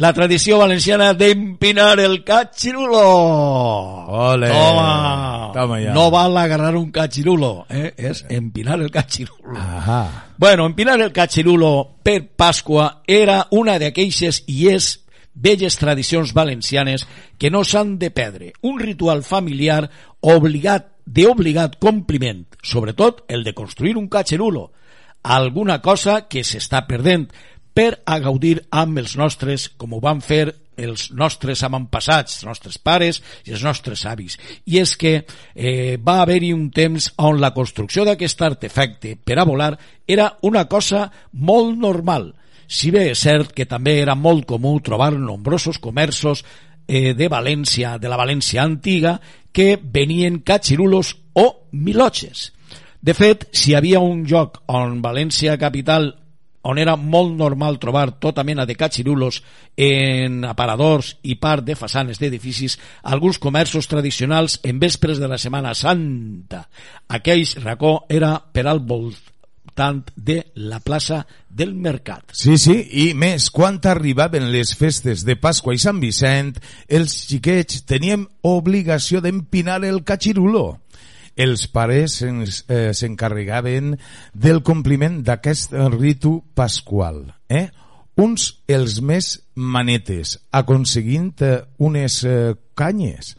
la 0.02 0.14
tradició 0.14 0.58
valenciana 0.58 1.14
d'empinar 1.14 2.00
el 2.00 2.24
catxirulo. 2.24 3.02
Ole. 4.32 4.50
Toma. 4.50 5.52
Toma 5.54 5.80
ja. 5.82 5.94
No 5.94 6.10
val 6.10 6.38
agarrar 6.38 6.76
un 6.76 6.90
catxirulo, 6.92 7.66
eh? 7.70 7.94
és 7.98 8.26
empinar 8.30 8.80
el 8.80 8.90
catxirulo. 8.90 9.58
Ajá. 9.60 10.32
Bueno, 10.38 10.66
empinar 10.66 11.00
el 11.02 11.12
catxirulo 11.12 11.98
per 12.02 12.32
Pasqua 12.36 13.04
era 13.06 13.46
una 13.52 13.78
d'aquelles 13.78 14.44
i 14.48 14.72
és 14.72 14.96
velles 15.34 15.78
tradicions 15.78 16.34
valencianes 16.34 17.06
que 17.38 17.52
no 17.52 17.64
s'han 17.64 17.98
de 18.00 18.12
perdre. 18.12 18.54
Un 18.62 18.80
ritual 18.80 19.24
familiar 19.24 19.90
obligat 20.22 20.91
d'obligat 21.12 21.78
compliment, 21.82 22.46
sobretot 22.64 23.26
el 23.28 23.44
de 23.44 23.54
construir 23.54 23.98
un 24.00 24.08
catxerulo, 24.08 24.70
alguna 25.24 25.82
cosa 25.82 26.26
que 26.32 26.46
s'està 26.48 26.86
perdent 26.88 27.28
per 27.76 28.02
a 28.06 28.18
gaudir 28.20 28.62
amb 28.72 29.00
els 29.00 29.16
nostres, 29.20 29.70
com 29.78 29.94
ho 29.94 30.02
van 30.04 30.22
fer 30.24 30.46
els 30.82 31.10
nostres 31.14 31.62
avantpassats, 31.68 32.40
els 32.40 32.48
nostres 32.48 32.78
pares 32.80 33.22
i 33.46 33.54
els 33.54 33.64
nostres 33.64 34.06
avis. 34.10 34.38
I 34.66 34.80
és 34.82 34.96
que 34.98 35.14
eh, 35.22 35.98
va 36.02 36.22
haver-hi 36.24 36.54
un 36.56 36.70
temps 36.74 37.12
on 37.22 37.42
la 37.42 37.54
construcció 37.54 38.06
d'aquest 38.08 38.42
artefacte 38.48 39.18
per 39.20 39.38
a 39.40 39.46
volar 39.46 39.76
era 40.08 40.32
una 40.48 40.66
cosa 40.72 41.10
molt 41.34 41.78
normal, 41.78 42.32
si 42.72 42.88
bé 42.88 43.10
és 43.12 43.20
cert 43.20 43.52
que 43.52 43.68
també 43.68 43.98
era 44.00 44.16
molt 44.16 44.46
comú 44.48 44.78
trobar 44.80 45.12
nombrosos 45.12 45.80
comerços 45.84 46.46
eh, 46.88 47.14
de 47.14 47.28
València, 47.30 47.98
de 48.00 48.10
la 48.10 48.20
València 48.20 48.64
antiga, 48.64 49.20
que 49.52 49.76
venien 49.82 50.40
catxirulos 50.40 51.16
o 51.34 51.68
milotxes. 51.72 52.52
De 53.02 53.14
fet, 53.18 53.48
si 53.52 53.72
hi 53.72 53.76
havia 53.76 54.00
un 54.00 54.26
lloc 54.30 54.62
on 54.70 55.00
València 55.02 55.58
capital 55.58 56.12
on 56.62 56.78
era 56.78 56.96
molt 56.96 57.34
normal 57.38 57.80
trobar 57.82 58.20
tota 58.22 58.44
mena 58.46 58.68
de 58.70 58.76
catxirulos 58.78 59.42
en 59.78 60.44
aparadors 60.46 61.16
i 61.24 61.36
part 61.42 61.66
de 61.66 61.76
façanes 61.76 62.22
d'edificis, 62.22 62.78
alguns 63.02 63.40
comerços 63.42 63.90
tradicionals 63.90 64.60
en 64.64 64.80
vespres 64.80 65.18
de 65.18 65.28
la 65.28 65.40
Setmana 65.42 65.74
Santa. 65.74 66.68
Aquell 67.10 67.48
racó 67.64 68.06
era 68.10 68.38
per 68.54 68.68
al 68.68 68.84
voltant 69.82 70.12
de 70.16 70.52
la 70.56 70.80
plaça 70.80 71.26
del 71.50 71.74
Mercat. 71.76 72.32
Sí, 72.34 72.58
sí, 72.58 72.76
i 72.92 73.14
més, 73.14 73.50
quan 73.52 73.80
arribaven 73.84 74.52
les 74.52 74.76
festes 74.78 75.26
de 75.26 75.36
Pasqua 75.36 75.74
i 75.74 75.80
Sant 75.82 76.00
Vicent, 76.00 76.56
els 76.88 77.16
xiquets 77.28 77.84
teníem 77.86 78.28
obligació 78.44 79.22
d'empinar 79.22 79.84
el 79.84 80.04
catxirulo. 80.04 80.80
Els 81.36 81.68
pares 81.72 82.22
eh, 82.22 82.92
s'encarregaven 82.94 83.96
del 84.34 84.62
compliment 84.62 85.22
d'aquest 85.24 85.74
ritu 85.98 86.42
pasqual. 86.54 87.24
Eh? 87.50 87.70
Uns 88.20 88.62
els 88.68 89.00
més 89.02 89.40
manetes, 89.56 90.38
aconseguint 90.52 91.34
eh, 91.42 91.62
unes 91.80 92.24
eh, 92.26 92.54
canyes. 92.76 93.36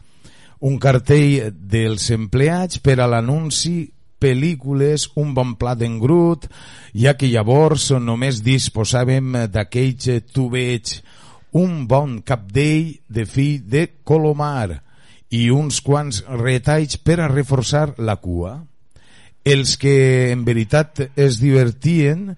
Un 0.63 0.79
cartell 0.79 1.51
dels 1.53 2.09
empleats 2.15 2.79
per 2.79 2.97
a 3.03 3.07
l'anunci 3.07 3.92
pel·lícules, 4.23 5.09
un 5.19 5.33
bon 5.35 5.53
plat 5.59 5.77
d'engrut, 5.79 6.47
ja 6.95 7.17
que 7.19 7.27
llavors 7.27 7.89
només 7.99 8.39
disposàvem 8.45 9.35
d'aquells 9.51 10.09
tubets, 10.31 11.01
un 11.53 11.83
bon 11.85 12.21
capdell 12.25 12.95
de 13.11 13.27
fill 13.29 13.61
de 13.69 13.85
colomar 14.07 14.79
i 15.33 15.49
uns 15.53 15.81
quants 15.85 16.23
retalls 16.39 16.97
per 16.97 17.19
a 17.21 17.29
reforçar 17.29 17.91
la 17.97 18.17
cua. 18.21 18.55
Els 19.43 19.75
que 19.77 20.31
en 20.31 20.45
veritat 20.47 21.03
es 21.19 21.39
divertien 21.41 22.31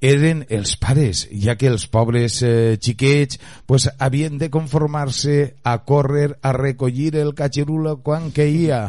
eren 0.00 0.46
els 0.48 0.76
pares, 0.80 1.26
ja 1.30 1.56
que 1.60 1.68
els 1.68 1.86
pobres 1.92 2.40
eh, 2.42 2.78
xiquets 2.80 3.38
pues, 3.68 3.88
havien 3.98 4.38
de 4.40 4.48
conformar-se 4.50 5.56
a 5.62 5.76
córrer 5.84 6.38
a 6.42 6.54
recollir 6.56 7.16
el 7.20 7.34
catxerulo 7.34 7.98
quan 8.02 8.30
queia, 8.32 8.86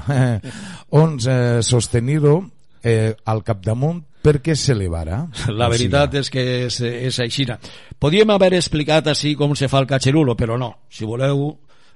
on 1.04 1.20
eh, 1.28 1.60
sostenir-ho 1.62 2.40
eh, 2.84 3.14
al 3.26 3.44
capdamunt 3.44 4.06
perquè 4.22 4.56
s'elevara. 4.56 5.26
La 5.50 5.68
veritat 5.72 6.16
és 6.22 6.30
que 6.30 6.46
és, 6.68 6.80
és 6.86 7.20
així. 7.24 7.48
Podíem 8.00 8.30
haver 8.30 8.54
explicat 8.56 9.10
així 9.12 9.36
com 9.36 9.56
se 9.58 9.68
fa 9.68 9.82
el 9.82 9.90
catxerulo, 9.90 10.38
però 10.38 10.60
no. 10.62 10.72
Si 10.94 11.08
voleu, 11.10 11.48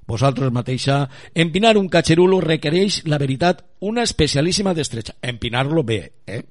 vosaltres 0.10 0.52
mateixa, 0.52 1.04
empinar 1.34 1.76
un 1.78 1.88
catxerulo 1.90 2.42
requereix, 2.42 3.04
la 3.06 3.22
veritat, 3.22 3.64
una 3.86 4.04
especialíssima 4.04 4.74
destrecha. 4.74 5.16
Empinar-lo 5.22 5.84
bé, 5.84 6.02
eh? 6.26 6.42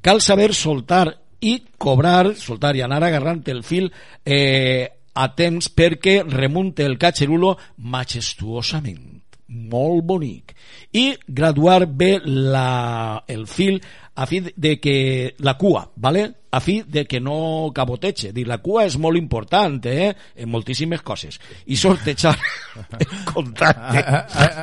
Cal 0.00 0.22
saber 0.24 0.54
soltar 0.56 1.18
i 1.40 1.56
cobrar, 1.78 2.34
soltar 2.36 2.74
i 2.76 2.84
anar 2.84 3.02
agarrant 3.04 3.42
el 3.48 3.62
fil 3.64 3.90
eh, 4.24 4.88
a 5.14 5.26
temps 5.34 5.70
perquè 5.72 6.20
remunte 6.26 6.84
el 6.84 6.98
catxerulo 7.00 7.56
majestuosament 7.76 9.20
molt 9.50 10.04
bonic. 10.06 10.54
I 10.94 11.16
graduar 11.26 11.86
bé 11.86 12.18
la, 12.24 13.24
el 13.26 13.46
fil 13.50 13.80
a 14.20 14.26
fi 14.28 14.42
de 14.54 14.78
que 14.78 15.34
la 15.38 15.56
cua, 15.56 15.90
¿vale? 15.96 16.34
a 16.50 16.60
fi 16.60 16.82
de 16.86 17.06
que 17.06 17.20
no 17.20 17.70
caboteche. 17.74 18.32
Dir, 18.32 18.46
la 18.48 18.58
cua 18.58 18.84
és 18.84 18.96
molt 18.98 19.16
important, 19.16 19.78
eh? 19.86 20.10
En 20.36 20.50
moltíssimes 20.50 21.00
coses. 21.06 21.38
I 21.70 21.78
sortejar 21.78 22.34
el 22.98 23.24
contacte. 23.24 24.02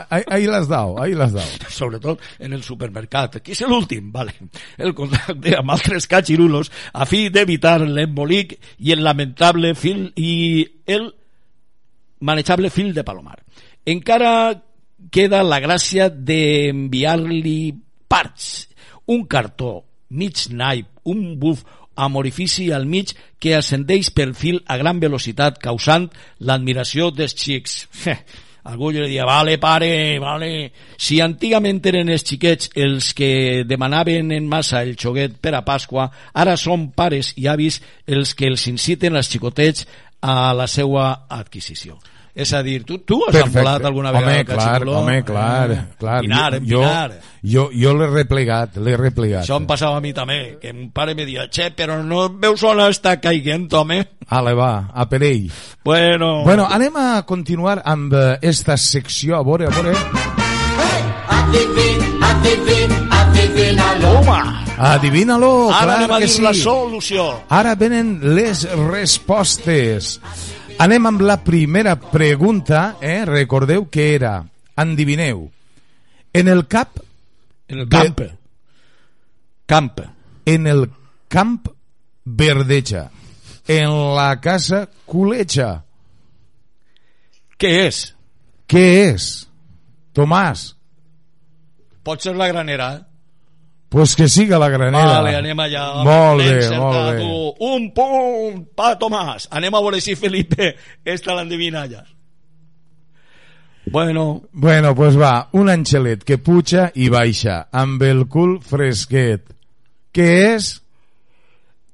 Ahí, 0.10 0.24
ahí 0.28 0.46
l'has 0.46 0.68
dado, 0.68 1.02
ahí 1.02 1.16
l'has 1.16 1.34
dado. 1.40 1.48
Sobretot 1.70 2.22
en 2.40 2.54
el 2.54 2.62
supermercat. 2.64 3.40
Qui 3.42 3.56
és 3.56 3.64
l'últim? 3.66 4.12
Vale. 4.12 4.36
El 4.78 4.94
contacte 4.94 5.56
amb 5.58 5.74
altres 5.74 6.06
catxirulos 6.12 6.72
a 6.94 7.08
fi 7.10 7.30
d'evitar 7.34 7.80
l'embolic 7.88 8.58
i 8.84 8.94
el 8.94 9.04
lamentable 9.04 9.74
fil 9.76 10.12
i 10.16 10.68
el 10.86 11.10
manejable 12.20 12.70
fil 12.70 12.94
de 12.94 13.08
palomar. 13.08 13.40
Encara 13.88 14.32
queda 15.10 15.44
la 15.46 15.62
gràcia 15.64 16.10
d'enviar-li 16.10 17.60
parts, 18.08 18.67
un 19.08 19.26
cartó, 19.26 19.84
mig 20.10 20.48
naip, 20.52 20.88
un 21.08 21.38
buf 21.40 21.64
amb 21.98 22.20
orifici 22.20 22.72
al 22.72 22.86
mig 22.86 23.14
que 23.42 23.56
ascendeix 23.58 24.12
pel 24.14 24.36
fil 24.38 24.62
a 24.68 24.78
gran 24.78 25.00
velocitat 25.02 25.58
causant 25.64 26.12
l'admiració 26.40 27.10
dels 27.12 27.36
xics. 27.36 27.88
Algú 28.68 28.90
li 28.92 29.00
diria, 29.00 29.24
vale, 29.24 29.56
pare, 29.64 30.20
vale. 30.20 30.50
Si 31.00 31.22
antigament 31.24 31.80
eren 31.88 32.12
els 32.12 32.26
xiquets 32.28 32.74
els 32.76 33.14
que 33.16 33.64
demanaven 33.64 34.34
en 34.36 34.50
massa 34.52 34.82
el 34.84 34.98
xoguet 35.00 35.38
per 35.40 35.54
a 35.56 35.64
Pasqua, 35.64 36.10
ara 36.36 36.58
són 36.60 36.90
pares 36.92 37.32
i 37.40 37.48
avis 37.48 37.80
els 38.06 38.36
que 38.36 38.52
els 38.52 38.68
inciten 38.68 39.16
als 39.16 39.32
xicotets 39.32 39.88
a 40.20 40.52
la 40.52 40.68
seva 40.68 41.08
adquisició. 41.32 41.96
És 42.38 42.52
a 42.54 42.60
dir, 42.62 42.84
tu, 42.86 43.00
tu 43.02 43.16
has 43.26 43.32
Perfecte. 43.34 43.58
envolat 43.58 43.86
alguna 43.90 44.12
vegada 44.14 44.30
home, 44.32 44.40
el 44.40 44.46
clar, 44.46 44.58
catximoló? 44.60 44.98
home, 45.00 45.24
clar, 45.26 45.72
Eh, 45.72 45.80
clar. 45.98 46.18
Empinar, 46.22 46.52
jo, 46.62 46.84
empinar. 46.84 47.16
jo, 47.42 47.64
jo 47.74 47.94
l'he 47.98 48.08
replegat, 48.12 48.78
l'he 48.78 48.94
replegat. 48.96 49.42
Això 49.48 49.58
em 49.58 49.66
passava 49.66 49.98
a 49.98 50.02
mi 50.06 50.14
també, 50.14 50.60
que 50.62 50.70
un 50.70 50.92
pare 50.94 51.16
me 51.18 51.26
dia, 51.26 51.48
che, 51.50 51.72
però 51.74 51.98
no 52.06 52.28
veus 52.30 52.62
on 52.64 52.78
està 52.86 53.16
caiguent, 53.20 53.66
home? 53.74 54.04
Ale, 54.30 54.54
va, 54.54 54.92
a 54.94 55.08
per 55.10 55.24
ell. 55.24 55.50
Bueno... 55.84 56.44
Bueno, 56.46 56.68
anem 56.70 56.96
a 57.02 57.24
continuar 57.26 57.82
amb 57.84 58.14
eh, 58.14 58.38
esta 58.44 58.78
secció, 58.78 59.36
a 59.40 59.44
veure, 59.44 59.66
a 59.66 59.70
veure. 59.70 59.96
Adivin, 61.30 62.24
adivin, 62.24 62.92
adivina-lo. 63.12 64.14
Home, 64.20 64.44
Adivina-lo, 64.78 65.72
ara 65.74 65.86
clar 65.86 65.96
anem 65.98 66.12
a 66.12 66.18
que 66.20 66.26
dir 66.28 66.34
sí. 66.36 66.42
la 66.44 66.54
solució. 66.54 67.24
Ara 67.50 67.74
venen 67.76 68.20
les 68.36 68.62
respostes. 68.92 70.20
Anem 70.78 71.08
amb 71.10 71.22
la 71.26 71.40
primera 71.44 71.96
pregunta, 71.98 72.98
eh? 73.02 73.26
Recordeu 73.26 73.88
que 73.90 74.14
era, 74.16 74.46
endivineu, 74.78 75.48
en 76.34 76.48
el 76.48 76.68
cap... 76.68 77.00
En 77.68 77.80
el 77.80 77.90
camp. 77.90 78.22
Camp. 79.66 80.00
En 80.46 80.68
el 80.68 80.86
camp 81.28 81.68
verdeja. 82.24 83.10
En 83.68 83.92
la 84.16 84.40
casa 84.40 84.88
culeja. 85.06 85.84
Què 87.58 87.74
és? 87.88 88.04
Què 88.70 88.86
és? 89.10 89.28
Tomàs, 90.16 90.78
Pot 92.08 92.24
ser 92.24 92.38
la 92.40 92.48
granera, 92.48 92.86
eh? 92.96 93.07
Pues 93.90 94.16
que 94.16 94.28
siga 94.28 94.60
la 94.60 94.70
granera. 94.70 95.22
Vale, 95.22 95.36
anem 95.38 95.60
allà. 95.60 95.86
Molt 96.04 96.44
bé, 96.44 96.78
molt 96.78 96.98
bé. 96.98 97.22
tu. 97.22 97.68
Un 97.72 97.90
punt 97.96 98.66
pa 98.76 98.96
Tomàs. 99.00 99.48
Anem 99.52 99.76
a 99.76 99.82
veure 99.82 100.02
si 100.04 100.16
Felipe 100.16 100.74
esta 101.06 101.36
l'endevina 101.36 101.88
ja. 101.88 102.04
Bueno, 103.90 104.44
Bueno, 104.52 104.94
pues 104.94 105.16
va, 105.18 105.48
un 105.54 105.70
angelet 105.70 106.26
que 106.28 106.38
puja 106.38 106.90
i 106.96 107.08
baixa, 107.08 107.70
amb 107.72 108.04
el 108.04 108.26
cul 108.28 108.60
fresquet. 108.60 109.48
Què 110.12 110.28
és? 110.58 110.74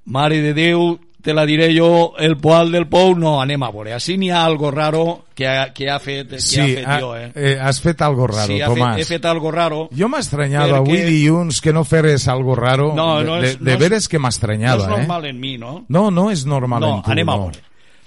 mare 0.05 0.41
de 0.41 0.53
Déu, 0.53 0.99
te 1.23 1.33
la 1.33 1.45
diré 1.47 1.69
jo, 1.73 2.13
el 2.19 2.35
poal 2.37 2.69
del 2.73 2.85
pou, 2.91 3.13
no, 3.15 3.37
anem 3.41 3.63
a 3.63 3.69
veure. 3.71 3.93
Així 3.95 4.17
n'hi 4.19 4.27
ha 4.29 4.41
algo 4.43 4.69
raro 4.71 5.23
que 5.33 5.47
ha, 5.47 5.69
que 5.73 5.87
ha 5.89 5.97
fet, 6.03 6.29
que 6.35 6.41
Sí, 6.43 6.59
ha 6.59 6.65
fet 6.65 6.85
ha- 6.87 6.97
jo, 6.99 7.13
eh? 7.15 7.31
eh, 7.33 7.57
has 7.61 7.79
fet 7.81 8.01
algo 8.03 8.27
raro, 8.27 8.47
sí, 8.51 8.59
ha 8.61 8.67
Tomàs. 8.67 8.97
fet, 8.97 9.01
he 9.01 9.05
fet 9.05 9.25
algo 9.31 9.49
raro. 9.51 9.85
Jo 9.95 10.09
m'estranyava 10.11 10.67
Perquè- 10.67 10.81
avui 10.83 10.97
dilluns 11.07 11.61
que 11.61 11.71
no 11.73 11.85
feres 11.85 12.27
algo 12.27 12.55
raro. 12.59 12.91
No, 12.93 13.19
de, 13.19 13.25
no 13.25 13.39
de, 13.41 13.47
és- 13.53 13.57
de 13.59 13.63
no 13.65 13.71
és- 13.71 13.79
veres 13.79 14.09
que 14.09 14.19
No 14.19 14.23
m'estranyava, 14.27 14.83
és 14.83 14.89
eh? 14.89 14.97
normal 14.99 15.25
en 15.31 15.39
mi, 15.39 15.57
no? 15.57 15.85
No, 15.87 16.11
no 16.11 16.29
és 16.29 16.45
normal 16.45 16.81
no, 16.81 16.95
en 16.97 17.01
tu. 17.03 17.11
anem 17.11 17.29
a 17.29 17.35
no. 17.37 17.41
veure. 17.47 17.59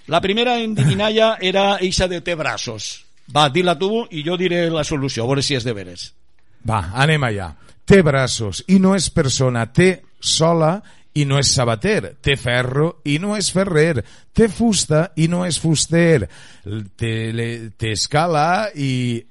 La 0.09 0.21
primera 0.21 0.59
endivinalla 0.61 1.39
era 1.41 1.79
eixa 1.81 2.07
de 2.09 2.21
té 2.21 2.35
braços. 2.37 3.07
Va, 3.35 3.49
dila 3.49 3.79
tu 3.79 4.05
i 4.11 4.23
jo 4.23 4.37
diré 4.37 4.69
la 4.71 4.85
solució, 4.85 5.25
a 5.25 5.27
veure 5.27 5.43
si 5.43 5.55
és 5.57 5.64
de 5.64 5.73
veres. 5.73 6.12
Va, 6.69 6.91
anem 6.95 7.25
allà. 7.25 7.55
Té 7.87 8.03
braços 8.03 8.62
i 8.69 8.79
no 8.79 8.95
és 8.95 9.09
persona, 9.11 9.64
té 9.73 10.03
sola 10.21 10.83
i 11.17 11.25
no 11.25 11.39
és 11.41 11.49
sabater, 11.57 12.14
té 12.21 12.37
ferro 12.37 12.99
i 13.09 13.19
no 13.23 13.35
és 13.39 13.49
ferrer, 13.55 14.03
té 14.37 14.49
fusta 14.53 15.07
i 15.17 15.29
no 15.33 15.45
és 15.49 15.59
fuster, 15.62 16.29
té, 16.97 17.12
le- 17.33 17.71
té 17.77 17.93
escala 17.97 18.69
i 18.75 19.23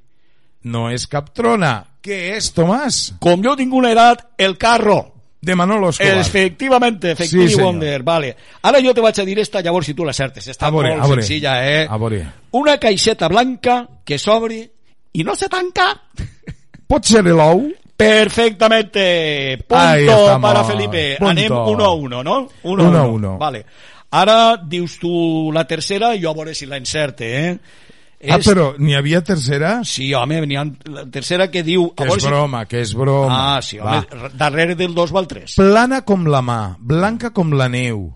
no 0.72 0.88
és 0.90 1.06
cap 1.08 1.30
trona. 1.36 1.76
Què 2.06 2.36
és, 2.36 2.52
Tomàs? 2.54 3.16
Com 3.22 3.42
jo 3.46 3.56
tinc 3.58 3.74
una 3.74 3.92
edat, 3.94 4.28
el 4.38 4.58
carro. 4.58 5.12
De 5.46 5.54
Manolo 5.54 5.90
Escobar. 5.92 6.18
Efectivamente, 6.24 7.10
Sí, 7.10 7.12
Effective 7.14 7.50
senyor. 7.52 7.66
Wonder, 7.68 8.02
vale. 8.04 8.32
Ara 8.66 8.80
jo 8.82 8.96
te 8.98 9.02
vaig 9.02 9.20
a 9.22 9.26
dir 9.28 9.38
esta, 9.38 9.62
llavors 9.62 9.86
si 9.86 9.94
tu 9.94 10.04
l'acertes. 10.04 10.48
Està 10.50 10.66
A 10.66 10.72
veure, 10.74 10.90
molt 10.96 11.04
a 11.04 11.08
veure. 11.12 11.22
senzilla, 11.22 11.54
eh? 11.70 11.86
A 11.88 11.98
veure. 12.02 12.24
Una 12.58 12.80
caixeta 12.82 13.28
blanca 13.30 13.88
que 14.04 14.18
s'obre 14.18 14.58
i 15.14 15.24
no 15.24 15.36
se 15.36 15.48
tanca. 15.48 15.92
Pot 16.88 17.06
ser 17.06 17.22
l'ou? 17.28 17.68
Perfectamente. 17.98 19.64
Punto 19.68 20.40
para 20.42 20.64
Felipe. 20.64 21.16
Punto. 21.20 21.32
Anem 21.32 21.52
1 21.52 21.84
a 21.86 21.94
1, 21.94 22.24
no? 22.24 22.48
Uno 22.64 22.98
a 22.98 23.04
uno. 23.08 23.38
Vale. 23.38 23.66
Ara 24.12 24.58
dius 24.58 24.98
tu 25.00 25.52
la 25.52 25.66
tercera 25.68 26.14
i 26.16 26.22
jo 26.24 26.30
a 26.32 26.34
veure 26.34 26.54
si 26.56 26.66
la 26.66 26.78
encerte, 26.78 27.50
eh? 27.50 27.60
Ah, 28.32 28.40
però 28.40 28.74
n'hi 28.80 28.96
havia 28.96 29.20
tercera? 29.22 29.84
Sí, 29.84 30.14
home, 30.14 30.40
n'hi 30.48 30.56
ha 30.58 30.64
la 30.90 31.04
tercera 31.12 31.50
que 31.52 31.62
diu... 31.64 31.90
Que 31.94 32.08
és 32.08 32.24
si- 32.24 32.30
broma, 32.30 32.64
que 32.66 32.80
és 32.82 32.94
broma. 32.96 33.58
Ah, 33.58 33.62
sí, 33.62 33.78
home, 33.78 34.00
Va. 34.02 34.30
darrere 34.34 34.74
del 34.76 34.96
2 34.96 35.12
va 35.14 35.20
el 35.20 35.28
3. 35.28 35.56
Plana 35.60 36.00
com 36.08 36.24
la 36.32 36.42
mà, 36.42 36.78
blanca 36.80 37.34
com 37.36 37.52
la 37.54 37.68
neu. 37.70 38.08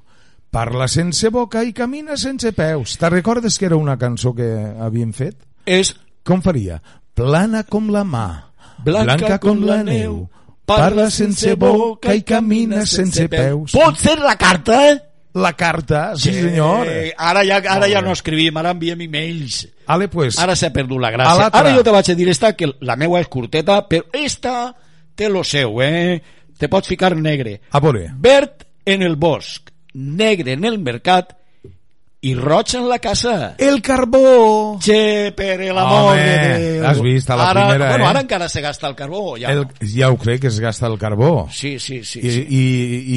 Parla 0.50 0.88
sense 0.90 1.30
boca 1.30 1.62
i 1.68 1.74
camina 1.78 2.16
sense 2.18 2.54
peus. 2.58 2.96
Te 2.98 3.10
recordes 3.12 3.60
que 3.60 3.68
era 3.68 3.76
una 3.78 3.98
cançó 4.02 4.34
que 4.34 4.48
havíem 4.80 5.12
fet? 5.14 5.36
És... 5.66 5.94
Com 6.26 6.42
faria? 6.42 6.80
Plana 7.14 7.64
com 7.70 7.92
la 7.94 8.02
mà, 8.08 8.49
Blanca 8.84 9.38
com 9.40 9.62
la 9.66 9.82
neu, 9.84 10.24
parla 10.66 11.10
sense 11.10 11.56
boca 11.60 12.14
i 12.16 12.24
camina 12.24 12.86
sense 12.86 13.28
peus. 13.32 13.74
Pot 13.74 13.98
ser 14.00 14.20
la 14.20 14.36
carta, 14.38 14.82
eh? 14.90 14.98
La 15.40 15.54
carta, 15.54 16.16
sí, 16.18 16.34
senyor. 16.34 16.88
Eh, 16.90 17.14
ara 17.16 17.44
ja, 17.46 17.60
ara 17.70 17.88
ja 17.88 18.02
no 18.02 18.16
escrivim, 18.16 18.56
ara 18.58 18.72
enviem 18.74 19.02
emails. 19.06 19.68
Ale, 19.86 20.08
pues, 20.10 20.40
Ara 20.42 20.56
s'ha 20.58 20.72
perdut 20.74 21.00
la 21.02 21.12
gràcia. 21.14 21.50
Ara 21.54 21.74
jo 21.76 21.84
te 21.86 21.94
vaig 21.94 22.10
a 22.10 22.16
dir 22.18 22.28
esta, 22.34 22.56
que 22.58 22.72
la 22.82 22.96
meua 22.98 23.22
és 23.22 23.30
curteta, 23.30 23.84
però 23.88 24.10
esta 24.14 24.74
té 25.16 25.30
lo 25.30 25.44
seu, 25.44 25.82
eh? 25.86 26.18
Te 26.58 26.68
pots 26.68 26.90
ficar 26.90 27.16
negre. 27.16 27.62
a 27.72 27.80
veure. 27.80 28.10
Verd 28.18 28.66
en 28.86 29.04
el 29.06 29.16
bosc, 29.16 29.70
negre 29.94 30.54
en 30.54 30.66
el 30.66 30.80
mercat 30.80 31.38
i 32.22 32.34
roig 32.36 32.74
en 32.76 32.90
la 32.90 32.98
casa. 33.00 33.56
El 33.58 33.82
carbó! 33.82 34.78
Che, 34.84 35.32
per 35.38 35.54
l'amor 35.72 36.10
Home, 36.12 36.24
de 36.24 36.72
Déu. 36.74 36.86
has 36.90 37.00
vist 37.02 37.30
a 37.32 37.38
la 37.40 37.46
ara, 37.54 37.62
primera, 37.70 37.88
bueno, 37.94 38.04
eh? 38.04 38.08
ara 38.10 38.20
encara 38.26 38.50
se 38.52 38.60
gasta 38.62 38.90
el 38.90 38.96
carbó, 38.96 39.38
ja. 39.40 39.54
El, 39.54 39.66
ja 39.88 40.10
ho 40.12 40.18
crec, 40.20 40.42
que 40.42 40.48
es 40.52 40.60
gasta 40.60 40.88
el 40.88 40.98
carbó. 41.00 41.48
Sí, 41.50 41.80
sí, 41.80 42.04
sí. 42.04 42.20
I, 42.20 42.32
sí. 42.32 42.46
i, 42.50 42.64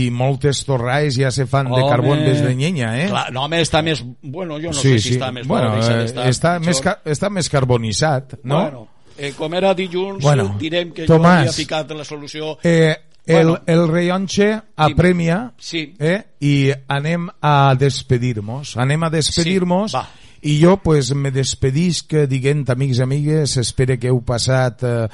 I 0.05 0.11
moltes 0.15 0.63
torraes 0.65 1.17
ja 1.19 1.33
se 1.35 1.47
fan 1.51 1.67
de 1.67 1.81
Home. 1.81 1.89
carbó 1.91 2.15
en 2.15 2.25
vez 2.27 2.43
de 2.47 2.55
llenya, 2.55 2.93
eh? 3.03 3.09
Clar, 3.11 3.27
no, 3.35 3.43
home, 3.49 3.61
està 3.67 3.83
més... 3.83 4.05
Bueno, 4.23 4.61
jo 4.63 4.71
no 4.71 4.79
sé 4.79 4.99
si 5.03 5.17
està 5.17 5.33
més 5.35 5.49
bueno, 5.51 5.75
deixa 5.75 5.97
eh, 5.99 6.03
d'estar 6.05 6.29
està, 6.31 6.55
pitjor. 6.61 6.67
més, 6.71 6.81
ca- 6.87 6.99
està 7.05 7.31
més 7.31 7.51
carbonitzat, 7.51 8.37
no? 8.45 8.61
Bueno, 8.61 8.89
eh, 9.19 9.33
com 9.37 9.55
era 9.59 9.75
dilluns, 9.75 10.23
Bueno, 10.23 10.53
direm 10.61 10.93
que 10.95 11.07
Tomàs, 11.11 11.43
jo 11.43 11.49
havia 11.49 11.53
ficat 11.59 11.91
la 11.99 12.05
solució... 12.07 12.55
Eh, 12.63 12.95
Bueno. 13.27 13.61
el 13.67 13.89
rellotge 13.89 14.61
apremia 14.77 15.53
Sí. 15.59 15.95
eh, 15.99 16.25
i 16.41 16.73
anem 16.89 17.29
a 17.41 17.75
despedir-nos. 17.79 18.77
Anem 18.77 19.03
a 19.05 19.11
despedir-nos 19.11 19.93
Sí, 19.93 19.99
i 20.43 20.57
jo 20.65 20.77
pues, 20.83 21.15
me 21.15 21.31
despedisc 21.31 22.15
dient, 22.29 22.69
amics 22.71 22.99
i 22.99 23.03
amigues, 23.03 23.57
espero 23.59 23.95
que 23.99 24.09
heu 24.11 24.21
passat 24.27 24.83
eh, 24.83 25.09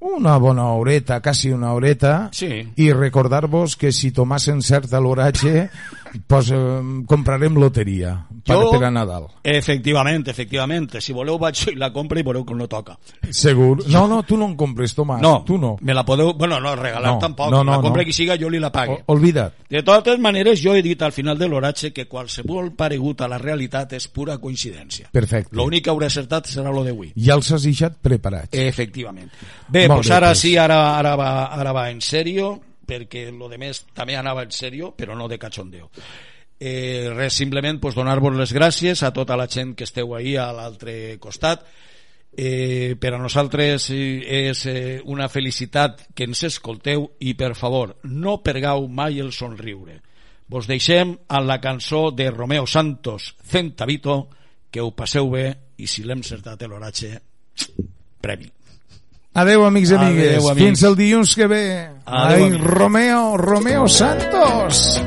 una 0.00 0.36
bona 0.38 0.66
horeta, 0.76 1.20
quasi 1.20 1.50
una 1.50 1.72
horeta, 1.72 2.28
Sí. 2.32 2.68
i 2.76 2.92
recordar-vos 2.92 3.76
que 3.76 3.90
si 3.92 4.12
Tomàs 4.12 4.46
encerta 4.52 5.00
l'oratge, 5.00 5.70
pues, 6.26 6.50
eh, 6.50 6.80
comprarem 7.06 7.54
loteria 7.54 8.26
per, 8.44 8.56
Jo- 8.56 8.70
per 8.70 8.84
a 8.84 8.90
Nadal. 8.90 9.26
Efectivament, 9.42 10.26
efectivament. 10.28 10.96
Si 11.00 11.12
voleu 11.12 11.38
vaig 11.38 11.66
i 11.72 11.74
la 11.76 11.92
compra 11.92 12.20
i 12.20 12.22
veureu 12.22 12.44
que 12.44 12.54
no 12.54 12.66
toca. 12.68 12.96
Segur. 13.30 13.86
No, 13.88 14.06
no, 14.08 14.22
tu 14.22 14.36
no 14.36 14.46
en 14.46 14.56
compres, 14.56 14.94
Tomàs. 14.96 15.20
No, 15.22 15.42
tu 15.44 15.58
no. 15.58 15.76
me 15.80 15.94
la 15.94 16.04
podeu... 16.04 16.32
Bueno, 16.34 16.60
no, 16.60 16.74
regalar 16.76 17.12
No, 17.14 17.18
tampoc. 17.18 17.50
no, 17.50 17.62
no, 17.64 17.72
la 17.76 17.80
compra 17.80 18.02
no. 18.02 18.06
qui 18.06 18.12
siga 18.12 18.36
jo 18.40 18.48
li 18.50 18.58
la 18.58 18.70
pague. 18.72 19.02
O- 19.06 19.12
Olvida't. 19.14 19.54
De 19.68 19.82
totes 19.82 20.18
maneres, 20.18 20.62
jo 20.62 20.74
he 20.74 20.82
dit 20.82 21.00
al 21.02 21.12
final 21.12 21.38
de 21.38 21.48
l'oratge 21.48 21.92
que 21.92 22.06
qualsevol 22.08 22.72
paregut 22.74 23.20
a 23.20 23.28
la 23.28 23.38
realitat 23.38 23.92
és 23.92 24.08
pura 24.08 24.38
coincidència. 24.38 25.08
Perfecte. 25.12 25.54
L'únic 25.56 25.84
que 25.84 25.90
hauré 25.90 26.06
acertat 26.06 26.46
serà 26.46 26.72
lo 26.72 26.84
d'avui. 26.84 27.12
Ja 27.16 27.34
els 27.34 27.50
has 27.52 27.62
deixat 27.62 27.98
preparats. 28.02 28.48
Efectivament. 28.52 29.30
Bé, 29.68 29.86
doncs 29.88 30.08
bé, 30.08 30.14
ara 30.14 30.28
pues. 30.32 30.38
sí, 30.40 30.56
ara, 30.56 30.96
ara, 30.98 31.14
va, 31.16 31.30
ara 31.54 31.72
va 31.72 31.90
en 31.90 32.00
sèrio, 32.00 32.58
perquè 32.88 33.28
lo 33.30 33.50
de 33.52 33.60
més 33.60 33.84
també 33.94 34.16
anava 34.16 34.46
en 34.46 34.54
sèrio, 34.54 34.94
però 34.96 35.16
no 35.16 35.28
de 35.28 35.38
cachondeo. 35.38 35.90
Eh, 36.58 37.10
res, 37.14 37.36
simplement 37.38 37.78
pues, 37.78 37.94
donar-vos 37.94 38.34
les 38.34 38.52
gràcies 38.52 39.04
a 39.06 39.12
tota 39.14 39.36
la 39.38 39.46
gent 39.46 39.76
que 39.76 39.86
esteu 39.86 40.16
ahí 40.16 40.34
a 40.36 40.50
l'altre 40.52 41.18
costat. 41.22 41.62
Eh, 42.38 42.94
per 43.00 43.14
a 43.16 43.18
nosaltres 43.18 43.88
és 43.90 44.64
eh, 44.68 45.00
una 45.04 45.28
felicitat 45.28 46.08
que 46.14 46.26
ens 46.28 46.44
escolteu 46.46 47.08
i 47.24 47.32
per 47.34 47.54
favor, 47.58 47.96
no 48.04 48.38
pergau 48.44 48.86
mai 48.88 49.18
el 49.22 49.32
somriure. 49.32 50.00
Vos 50.48 50.68
deixem 50.68 51.16
amb 51.28 51.48
la 51.48 51.58
cançó 51.60 52.08
de 52.10 52.30
Romeo 52.30 52.66
Santos, 52.66 53.34
Centavito, 53.44 54.28
que 54.70 54.80
ho 54.80 54.92
passeu 54.96 55.30
bé 55.30 55.48
i 55.78 55.86
si 55.86 56.04
l'hem 56.04 56.22
certat 56.26 56.62
l'oratge, 56.68 57.16
premi. 58.20 58.57
Adeu, 59.38 59.64
amics 59.66 59.92
i 59.92 59.98
amigues. 59.98 60.34
Adeu, 60.34 60.50
amics. 60.50 60.64
Fins 60.64 60.84
el 60.88 60.98
dilluns 60.98 61.34
que 61.38 61.46
ve. 61.50 61.64
Adeu, 62.06 62.44
Ai. 62.48 62.58
Romeo, 62.58 63.36
Romeo 63.36 63.88
Santos. 63.88 65.00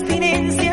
abstinencia. 0.00 0.67